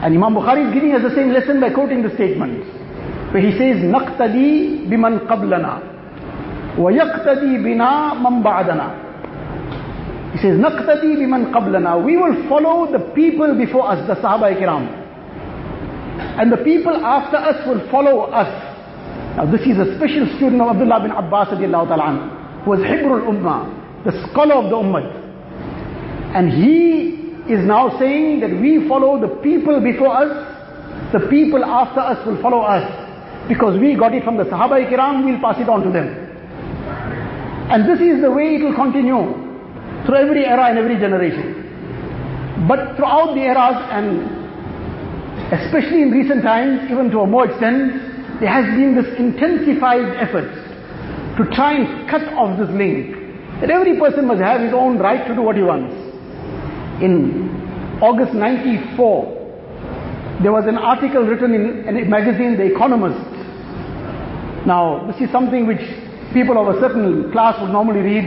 And 0.03 0.15
Imam 0.15 0.35
Bukhari 0.35 0.69
is 0.69 0.75
giving 0.75 0.93
us 0.95 1.03
the 1.03 1.15
same 1.15 1.31
lesson 1.33 1.61
by 1.61 1.71
quoting 1.71 2.03
the 2.03 2.15
statement. 2.15 2.63
Where 3.35 3.43
he 3.43 3.53
says, 3.59 3.83
نَقْتَدِي 3.83 4.87
بِمَنْ 4.89 5.27
قَبْلَنَا 5.27 6.79
وَيَقْتَدِي 6.79 7.59
بِنَا 7.67 8.15
مَنْ 8.23 8.43
بَعْدَنَا 8.43 10.33
He 10.33 10.39
says, 10.39 10.57
نَقْتَدِي 10.59 11.17
بِمَنْ 11.19 11.53
قَبْلَنَا 11.53 12.05
We 12.05 12.17
will 12.17 12.49
follow 12.49 12.91
the 12.93 13.01
people 13.15 13.55
before 13.59 13.91
us, 13.91 14.07
the 14.07 14.15
Sahaba 14.15 14.55
Ikram. 14.57 14.87
And 16.41 16.53
the 16.53 16.59
people 16.59 16.95
after 17.05 17.37
us 17.37 17.67
will 17.67 17.81
follow 17.91 18.21
us. 18.31 18.49
Now 19.37 19.51
this 19.51 19.61
is 19.63 19.79
a 19.79 19.97
special 19.99 20.27
student 20.37 20.63
of 20.63 20.69
Abdullah 20.75 21.01
bin 21.03 21.11
Abbas 21.11 21.49
ta'ala 21.51 22.63
who 22.65 22.71
was 22.71 22.81
Hibrul 22.81 23.27
Ummah, 23.29 24.05
the 24.05 24.13
scholar 24.31 24.55
of 24.55 24.71
the 24.71 24.77
Ummah. 24.77 25.05
And 26.35 26.51
he 26.53 27.22
is 27.50 27.66
now 27.66 27.98
saying 28.00 28.40
that 28.40 28.50
we 28.50 28.88
follow 28.88 29.20
the 29.20 29.28
people 29.44 29.82
before 29.82 30.16
us, 30.16 30.32
the 31.12 31.28
people 31.30 31.64
after 31.64 32.00
us 32.00 32.26
will 32.26 32.42
follow 32.42 32.62
us. 32.62 32.84
Because 33.48 33.80
we 33.80 33.96
got 33.96 34.14
it 34.14 34.24
from 34.24 34.38
the 34.38 34.46
Sahaba 34.46 34.88
Kiram, 34.90 35.26
we'll 35.26 35.42
pass 35.42 35.60
it 35.60 35.68
on 35.68 35.84
to 35.84 35.92
them. 35.92 36.08
And 37.70 37.90
this 37.90 38.00
is 38.00 38.22
the 38.22 38.32
way 38.32 38.56
it 38.56 38.64
will 38.64 38.76
continue 38.76 39.34
through 40.06 40.16
every 40.16 40.46
era 40.46 40.70
and 40.70 40.78
every 40.78 40.96
generation. 40.96 42.66
But 42.68 42.96
throughout 42.96 43.36
the 43.36 43.42
eras 43.42 43.80
and 43.92 44.44
especially 45.52 46.04
in 46.04 46.12
recent 46.12 46.44
times, 46.44 46.90
even 46.92 47.10
to 47.12 47.22
a 47.22 47.28
more 47.28 47.50
extent, 47.50 48.40
there 48.40 48.50
has 48.50 48.66
been 48.76 48.96
this 48.96 49.08
intensified 49.20 50.16
effort 50.18 50.50
to 51.38 51.44
try 51.56 51.74
and 51.74 52.10
cut 52.10 52.24
off 52.34 52.58
this 52.58 52.70
link. 52.70 53.16
That 53.60 53.70
every 53.70 54.00
person 54.00 54.28
must 54.28 54.42
have 54.42 54.62
his 54.62 54.74
own 54.74 54.98
right 54.98 55.28
to 55.28 55.36
do 55.36 55.42
what 55.42 55.56
he 55.56 55.64
wants. 55.64 56.03
In 57.02 58.00
August 58.02 58.34
94, 58.34 60.40
there 60.44 60.52
was 60.52 60.66
an 60.68 60.78
article 60.78 61.24
written 61.24 61.54
in 61.54 61.88
a 61.88 62.06
magazine, 62.06 62.58
The 62.58 62.74
Economist. 62.74 63.20
Now, 64.66 65.06
this 65.08 65.22
is 65.22 65.32
something 65.32 65.68
which 65.68 65.82
people 66.34 66.58
of 66.58 66.76
a 66.76 66.80
certain 66.80 67.32
class 67.32 67.60
would 67.62 67.72
normally 67.72 68.02
read. 68.02 68.26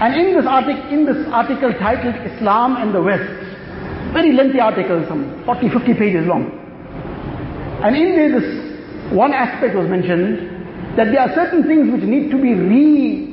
And 0.00 0.14
in 0.14 0.34
this, 0.34 0.46
artic- 0.46 0.90
in 0.90 1.04
this 1.04 1.26
article 1.32 1.72
titled 1.74 2.14
Islam 2.26 2.76
and 2.76 2.94
the 2.94 3.02
West, 3.02 3.28
very 4.12 4.32
lengthy 4.32 4.60
article, 4.60 5.04
some 5.08 5.42
40, 5.44 5.68
50 5.70 5.94
pages 5.94 6.26
long. 6.26 6.58
And 7.82 7.96
in 7.96 8.14
there, 8.14 8.40
this 8.40 9.12
one 9.12 9.32
aspect 9.32 9.74
was 9.74 9.88
mentioned 9.88 10.96
that 10.96 11.10
there 11.10 11.20
are 11.20 11.34
certain 11.34 11.64
things 11.64 11.92
which 11.92 12.02
need 12.02 12.30
to 12.30 12.36
be 12.36 12.54
re 12.54 13.28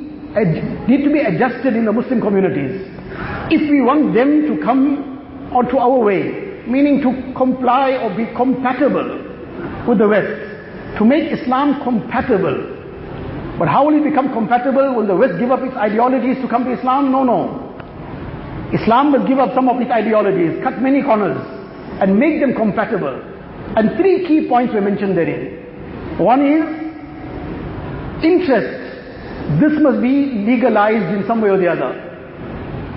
need 0.86 1.04
to 1.04 1.10
be 1.10 1.20
adjusted 1.20 1.74
in 1.74 1.84
the 1.84 1.92
Muslim 1.92 2.20
communities. 2.20 2.86
If 3.50 3.68
we 3.68 3.82
want 3.82 4.14
them 4.14 4.46
to 4.46 4.62
come 4.62 5.50
onto 5.52 5.76
our 5.76 5.98
way, 5.98 6.62
meaning 6.66 7.02
to 7.02 7.34
comply 7.36 7.98
or 7.98 8.14
be 8.16 8.26
compatible 8.36 9.26
with 9.88 9.98
the 9.98 10.06
West, 10.06 10.98
to 10.98 11.04
make 11.04 11.32
Islam 11.32 11.82
compatible. 11.82 12.78
But 13.58 13.68
how 13.68 13.86
will 13.86 13.98
it 13.98 14.04
become 14.08 14.32
compatible? 14.32 14.94
Will 14.94 15.06
the 15.06 15.16
West 15.16 15.38
give 15.38 15.50
up 15.50 15.60
its 15.62 15.76
ideologies 15.76 16.40
to 16.42 16.48
come 16.48 16.64
to 16.64 16.72
Islam? 16.78 17.10
No, 17.10 17.24
no. 17.24 17.66
Islam 18.72 19.12
will 19.12 19.26
give 19.26 19.38
up 19.38 19.52
some 19.54 19.68
of 19.68 19.80
its 19.80 19.90
ideologies, 19.90 20.62
cut 20.62 20.80
many 20.80 21.02
corners, 21.02 21.38
and 22.00 22.16
make 22.16 22.40
them 22.40 22.54
compatible. 22.54 23.20
And 23.76 23.96
three 23.98 24.26
key 24.26 24.48
points 24.48 24.72
were 24.72 24.80
mentioned 24.80 25.16
therein. 25.16 26.18
One 26.18 26.46
is 26.46 26.62
interest. 28.22 28.78
This 29.60 29.72
must 29.82 30.00
be 30.00 30.46
legalized 30.46 31.12
in 31.18 31.26
some 31.26 31.40
way 31.40 31.50
or 31.50 31.58
the 31.58 31.66
other. 31.66 32.09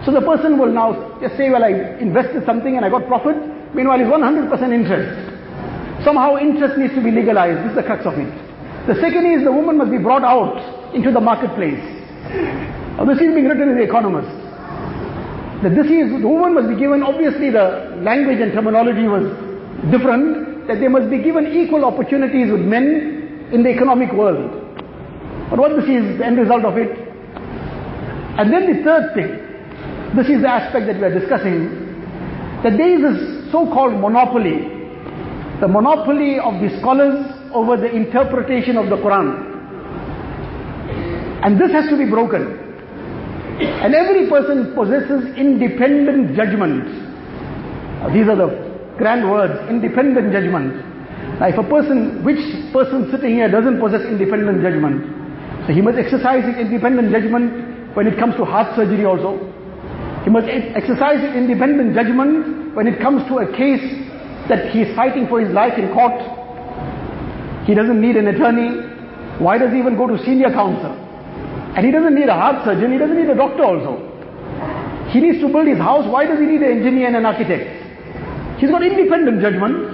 So 0.05 0.11
the 0.11 0.21
person 0.21 0.59
will 0.59 0.71
now 0.71 1.17
just 1.21 1.37
say, 1.37 1.49
well, 1.49 1.63
I 1.63 1.97
invested 1.99 2.45
something 2.45 2.75
and 2.75 2.83
I 2.85 2.89
got 2.89 3.07
profit. 3.07 3.37
Meanwhile, 3.73 4.01
it's 4.01 4.11
100% 4.11 4.51
interest. 4.73 6.03
Somehow 6.03 6.35
interest 6.37 6.77
needs 6.77 6.93
to 6.95 7.01
be 7.01 7.11
legalized. 7.11 7.63
This 7.63 7.71
is 7.71 7.77
the 7.79 7.87
crux 7.87 8.05
of 8.05 8.19
it. 8.19 8.27
The 8.87 8.99
second 8.99 9.25
is 9.31 9.43
the 9.45 9.51
woman 9.51 9.77
must 9.77 9.91
be 9.91 9.97
brought 9.97 10.23
out 10.23 10.59
into 10.93 11.11
the 11.11 11.21
marketplace. 11.21 11.79
Now 12.99 13.05
this 13.05 13.15
is 13.23 13.31
being 13.31 13.47
written 13.47 13.69
in 13.69 13.77
The 13.77 13.87
Economist. 13.87 14.27
That 15.63 15.71
this 15.71 15.87
is, 15.87 16.11
the 16.19 16.27
woman 16.27 16.53
must 16.53 16.67
be 16.67 16.75
given, 16.75 17.01
obviously 17.01 17.49
the 17.49 17.95
language 18.03 18.43
and 18.43 18.51
terminology 18.51 19.07
was 19.07 19.23
different, 19.87 20.67
that 20.67 20.83
they 20.83 20.89
must 20.89 21.09
be 21.09 21.23
given 21.23 21.47
equal 21.47 21.85
opportunities 21.85 22.51
with 22.51 22.59
men 22.59 23.47
in 23.53 23.63
the 23.63 23.69
economic 23.69 24.11
world. 24.11 24.51
But 25.49 25.59
what 25.59 25.79
this 25.79 25.87
is 25.87 26.19
the 26.19 26.25
end 26.25 26.37
result 26.37 26.65
of 26.65 26.75
it? 26.75 26.91
And 28.35 28.51
then 28.51 28.67
the 28.67 28.83
third 28.83 29.15
thing, 29.15 29.52
this 30.15 30.29
is 30.29 30.41
the 30.41 30.49
aspect 30.49 30.87
that 30.87 30.97
we 30.97 31.03
are 31.03 31.19
discussing, 31.19 31.69
that 32.63 32.77
there 32.77 32.93
is 32.95 33.01
this 33.01 33.51
so-called 33.51 33.99
monopoly, 33.99 34.69
the 35.59 35.67
monopoly 35.67 36.39
of 36.39 36.61
the 36.61 36.69
scholars 36.79 37.25
over 37.53 37.77
the 37.77 37.89
interpretation 37.89 38.77
of 38.77 38.89
the 38.89 38.97
Quran. 38.97 39.53
And 41.43 41.59
this 41.59 41.71
has 41.71 41.89
to 41.89 41.97
be 41.97 42.09
broken. 42.09 42.59
And 43.61 43.93
every 43.93 44.29
person 44.29 44.73
possesses 44.73 45.35
independent 45.37 46.35
judgment. 46.35 46.85
These 48.13 48.27
are 48.27 48.35
the 48.35 48.95
grand 48.97 49.29
words, 49.29 49.69
independent 49.69 50.33
judgment. 50.33 50.73
Now 51.39 51.47
if 51.47 51.57
a 51.57 51.63
person, 51.63 52.23
which 52.23 52.41
person 52.73 53.09
sitting 53.11 53.35
here 53.35 53.49
doesn't 53.49 53.79
possess 53.79 54.01
independent 54.01 54.61
judgment? 54.61 55.05
So 55.67 55.73
he 55.73 55.81
must 55.81 55.97
exercise 55.97 56.43
his 56.45 56.57
independent 56.57 57.11
judgment 57.11 57.95
when 57.95 58.07
it 58.07 58.17
comes 58.17 58.35
to 58.35 58.45
heart 58.45 58.75
surgery 58.75 59.05
also. 59.05 59.52
He 60.23 60.29
must 60.29 60.47
exercise 60.47 61.19
his 61.19 61.35
independent 61.35 61.95
judgment 61.95 62.75
when 62.75 62.87
it 62.87 62.99
comes 62.99 63.27
to 63.27 63.39
a 63.39 63.47
case 63.51 63.83
that 64.47 64.71
he 64.71 64.81
is 64.81 64.95
fighting 64.95 65.27
for 65.27 65.39
his 65.39 65.51
life 65.51 65.77
in 65.77 65.91
court, 65.93 66.15
he 67.67 67.73
doesn't 67.73 67.99
need 67.99 68.15
an 68.15 68.27
attorney. 68.27 68.87
Why 69.39 69.57
does 69.57 69.71
he 69.71 69.79
even 69.79 69.95
go 69.95 70.07
to 70.07 70.17
senior 70.23 70.51
counsel? 70.51 70.91
And 71.75 71.85
he 71.85 71.91
doesn't 71.91 72.15
need 72.15 72.29
a 72.29 72.33
heart 72.33 72.63
surgeon, 72.65 72.91
he 72.91 72.97
doesn't 72.97 73.17
need 73.17 73.29
a 73.29 73.35
doctor 73.35 73.63
also. 73.63 73.99
He 75.11 75.19
needs 75.19 75.39
to 75.41 75.47
build 75.47 75.67
his 75.67 75.77
house, 75.77 76.07
why 76.07 76.25
does 76.25 76.39
he 76.39 76.45
need 76.45 76.61
an 76.61 76.77
engineer 76.77 77.07
and 77.07 77.17
an 77.17 77.25
architect? 77.25 77.67
He's 78.59 78.69
got 78.69 78.83
independent 78.83 79.41
judgment. 79.41 79.91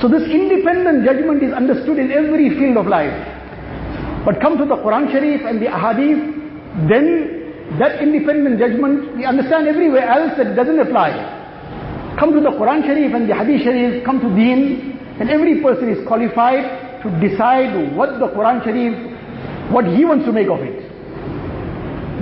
So 0.00 0.08
this 0.08 0.28
independent 0.28 1.04
judgment 1.04 1.42
is 1.42 1.52
understood 1.52 1.98
in 1.98 2.10
every 2.12 2.50
field 2.50 2.76
of 2.76 2.86
life. 2.86 3.14
But 4.24 4.40
come 4.40 4.58
to 4.58 4.64
the 4.64 4.76
Quran 4.76 5.10
Sharif 5.12 5.42
and 5.46 5.60
the 5.62 5.66
Ahadith, 5.66 6.88
then 6.88 7.35
that 7.78 8.00
independent 8.00 8.58
judgment 8.58 9.16
we 9.16 9.24
understand 9.24 9.66
everywhere 9.66 10.08
else 10.08 10.36
that 10.38 10.54
doesn't 10.54 10.78
apply. 10.78 11.10
Come 12.18 12.32
to 12.32 12.40
the 12.40 12.50
Quran 12.50 12.82
Sharif 12.86 13.12
and 13.12 13.28
the 13.28 13.34
Hadith 13.34 13.62
Sharif, 13.62 14.04
come 14.04 14.20
to 14.20 14.28
Deen, 14.34 14.96
and 15.20 15.28
every 15.28 15.60
person 15.60 15.88
is 15.88 16.06
qualified 16.06 17.02
to 17.02 17.08
decide 17.20 17.94
what 17.96 18.18
the 18.18 18.28
Quran 18.28 18.64
Sharif 18.64 19.16
what 19.72 19.84
he 19.84 20.04
wants 20.04 20.24
to 20.26 20.32
make 20.32 20.48
of 20.48 20.60
it. 20.60 20.86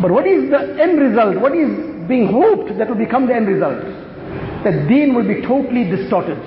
But 0.01 0.11
what 0.11 0.27
is 0.27 0.51
the 0.51 0.81
end 0.81 0.99
result? 0.99 1.41
What 1.41 1.55
is 1.55 1.69
being 2.09 2.27
hoped 2.33 2.77
that 2.79 2.89
will 2.89 2.97
become 2.99 3.27
the 3.27 3.35
end 3.35 3.49
result? 3.49 3.85
That 4.65 4.89
deen 4.89 5.15
will 5.15 5.29
be 5.29 5.43
totally 5.43 5.85
distorted. 5.85 6.41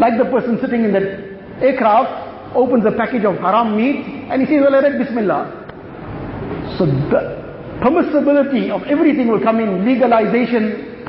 Like 0.00 0.16
the 0.18 0.24
person 0.24 0.58
sitting 0.60 0.84
in 0.84 0.92
that 0.92 1.62
aircraft 1.62 2.56
opens 2.56 2.84
a 2.86 2.92
package 2.92 3.24
of 3.24 3.36
haram 3.36 3.76
meat 3.76 4.04
and 4.30 4.40
he 4.42 4.46
says, 4.48 4.62
well, 4.64 4.74
I 4.74 4.80
read 4.80 4.98
Bismillah. 4.98 6.74
So 6.78 6.86
the 6.86 7.41
permissibility 7.82 8.70
of 8.70 8.82
everything 8.84 9.28
will 9.28 9.42
come 9.42 9.60
in, 9.60 9.84
legalization. 9.84 11.04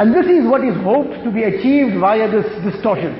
And 0.00 0.14
this 0.14 0.26
is 0.26 0.48
what 0.48 0.64
is 0.64 0.74
hoped 0.82 1.22
to 1.22 1.30
be 1.30 1.44
achieved 1.44 2.00
via 2.00 2.30
this 2.30 2.46
distortion. 2.64 3.14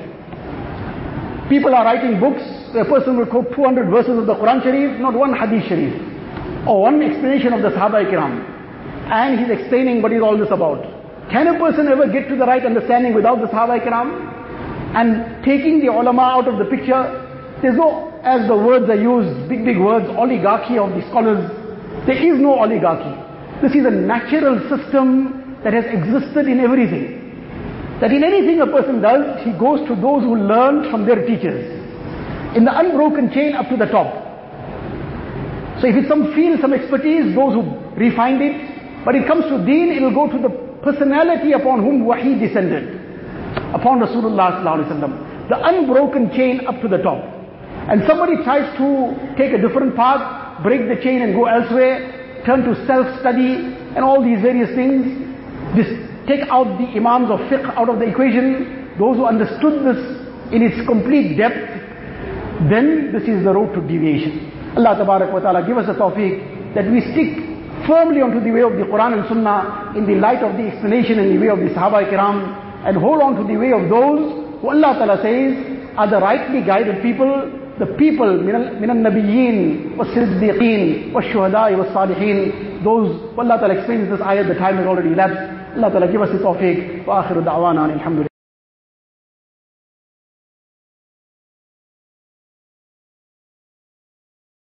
People 1.47 1.73
are 1.75 1.85
writing 1.85 2.19
books 2.19 2.41
a 2.75 2.83
person 2.83 3.17
will 3.17 3.25
quote 3.25 3.55
200 3.55 3.89
verses 3.89 4.17
of 4.19 4.25
the 4.25 4.35
Quran 4.35 4.61
Sharif, 4.61 4.99
not 4.99 5.13
one 5.13 5.33
Hadith 5.33 5.67
Sharif, 5.67 5.95
or 6.67 6.81
one 6.81 7.01
explanation 7.01 7.53
of 7.53 7.61
the 7.61 7.69
Sahaba 7.69 8.03
Ikram. 8.03 8.43
And 9.11 9.39
he's 9.39 9.49
explaining 9.49 10.01
what 10.01 10.11
is 10.11 10.21
all 10.21 10.37
this 10.37 10.51
about. 10.51 10.83
Can 11.31 11.47
a 11.47 11.57
person 11.57 11.87
ever 11.87 12.07
get 12.11 12.27
to 12.29 12.35
the 12.35 12.45
right 12.45 12.65
understanding 12.65 13.13
without 13.13 13.39
the 13.39 13.47
Sahaba 13.47 13.79
Ikram? 13.79 14.35
And 14.95 15.43
taking 15.43 15.79
the 15.79 15.87
ulama 15.87 16.21
out 16.21 16.47
of 16.47 16.57
the 16.59 16.65
picture, 16.65 16.99
there's 17.61 17.75
no, 17.75 18.11
as 18.23 18.47
the 18.47 18.55
words 18.55 18.89
are 18.89 18.99
used, 18.99 19.47
big, 19.49 19.63
big 19.63 19.79
words, 19.79 20.05
oligarchy 20.17 20.77
of 20.77 20.91
the 20.91 21.01
scholars. 21.09 21.47
There 22.05 22.17
is 22.17 22.39
no 22.39 22.59
oligarchy. 22.59 23.13
This 23.61 23.73
is 23.73 23.85
a 23.85 23.91
natural 23.91 24.59
system 24.69 25.57
that 25.63 25.73
has 25.73 25.85
existed 25.85 26.47
in 26.47 26.59
everything. 26.59 27.25
That 27.99 28.11
in 28.11 28.23
anything 28.23 28.61
a 28.61 28.67
person 28.67 29.01
does, 29.01 29.43
he 29.43 29.51
goes 29.57 29.79
to 29.87 29.95
those 29.95 30.21
who 30.23 30.35
learned 30.35 30.91
from 30.91 31.05
their 31.05 31.25
teachers 31.25 31.63
in 32.55 32.63
the 32.63 32.77
unbroken 32.77 33.31
chain 33.31 33.55
up 33.55 33.67
to 33.69 33.77
the 33.77 33.85
top. 33.87 34.07
So 35.81 35.87
if 35.87 35.95
it's 35.95 36.07
some 36.07 36.33
field, 36.33 36.59
some 36.61 36.73
expertise, 36.73 37.35
those 37.35 37.53
who 37.53 37.63
refined 37.97 38.41
it, 38.41 39.03
but 39.03 39.15
it 39.15 39.27
comes 39.27 39.45
to 39.45 39.65
deen, 39.65 39.91
it 39.91 40.01
will 40.01 40.13
go 40.13 40.31
to 40.31 40.39
the 40.39 40.49
personality 40.83 41.51
upon 41.51 41.83
whom 41.83 42.05
wahi 42.05 42.39
descended, 42.39 43.01
upon 43.73 43.99
Rasulullah 43.99 44.63
The 45.49 45.57
unbroken 45.57 46.31
chain 46.31 46.67
up 46.67 46.81
to 46.81 46.87
the 46.87 46.97
top. 46.97 47.23
And 47.89 48.03
somebody 48.07 48.37
tries 48.43 48.65
to 48.77 49.35
take 49.37 49.53
a 49.53 49.61
different 49.61 49.95
path, 49.95 50.44
break 50.63 50.87
the 50.87 51.01
chain 51.03 51.21
and 51.21 51.33
go 51.33 51.45
elsewhere, 51.45 52.43
turn 52.45 52.63
to 52.63 52.75
self-study 52.85 53.75
and 53.95 54.03
all 54.03 54.23
these 54.23 54.41
various 54.41 54.69
things, 54.75 55.03
this, 55.75 55.87
take 56.27 56.47
out 56.49 56.77
the 56.77 56.87
imams 56.95 57.31
of 57.31 57.39
fiqh 57.51 57.65
out 57.75 57.89
of 57.89 57.99
the 57.99 58.05
equation, 58.05 58.95
those 58.99 59.17
who 59.17 59.25
understood 59.25 59.83
this 59.85 59.99
in 60.53 60.61
its 60.61 60.85
complete 60.87 61.37
depth, 61.37 61.57
then 62.69 63.11
this 63.11 63.23
is 63.23 63.43
the 63.43 63.51
road 63.51 63.73
to 63.73 63.81
deviation. 63.81 64.51
Allah 64.77 64.95
ta'ala 64.95 65.65
give 65.65 65.77
us 65.77 65.87
the 65.87 65.93
tawfiq 65.93 66.75
that 66.75 66.89
we 66.91 67.01
stick 67.01 67.55
firmly 67.87 68.21
onto 68.21 68.39
the 68.39 68.51
way 68.51 68.61
of 68.61 68.73
the 68.73 68.83
Quran 68.83 69.19
and 69.19 69.27
Sunnah 69.27 69.93
in 69.95 70.05
the 70.05 70.15
light 70.15 70.43
of 70.43 70.57
the 70.57 70.67
explanation 70.67 71.19
and 71.19 71.31
the 71.31 71.39
way 71.39 71.49
of 71.49 71.59
the 71.59 71.71
Sahaba 71.75 72.07
Kiram 72.09 72.87
and 72.87 72.97
hold 72.97 73.21
on 73.21 73.35
to 73.35 73.43
the 73.43 73.57
way 73.57 73.71
of 73.71 73.89
those 73.89 74.59
who 74.61 74.69
Allah 74.69 74.95
ta'ala 74.99 75.21
says 75.21 75.55
are 75.97 76.09
the 76.09 76.19
rightly 76.19 76.61
guided 76.61 77.01
people, 77.01 77.64
the 77.79 77.87
people 77.97 78.37
min 78.41 78.89
al-nabiyyin 78.89 79.97
was-siddiqeen 79.97 81.11
was-shuhada'i 81.13 81.77
was-salihin 81.77 82.83
those 82.83 83.09
who 83.33 83.41
Allah 83.41 83.57
ta'ala 83.59 83.75
explains 83.75 84.09
this 84.09 84.21
ayah 84.21 84.43
the 84.47 84.55
time 84.55 84.77
has 84.77 84.85
already 84.85 85.11
elapsed. 85.11 85.41
Allah 85.75 85.89
ta'ala 85.91 86.07
give 86.11 86.21
us 86.21 86.31
the 86.31 86.39
tawfiq. 86.39 87.05
Wa 87.05 87.23
akhiru 87.23 87.43
da'wana 87.43 87.91
alhamdulillah 87.91 88.34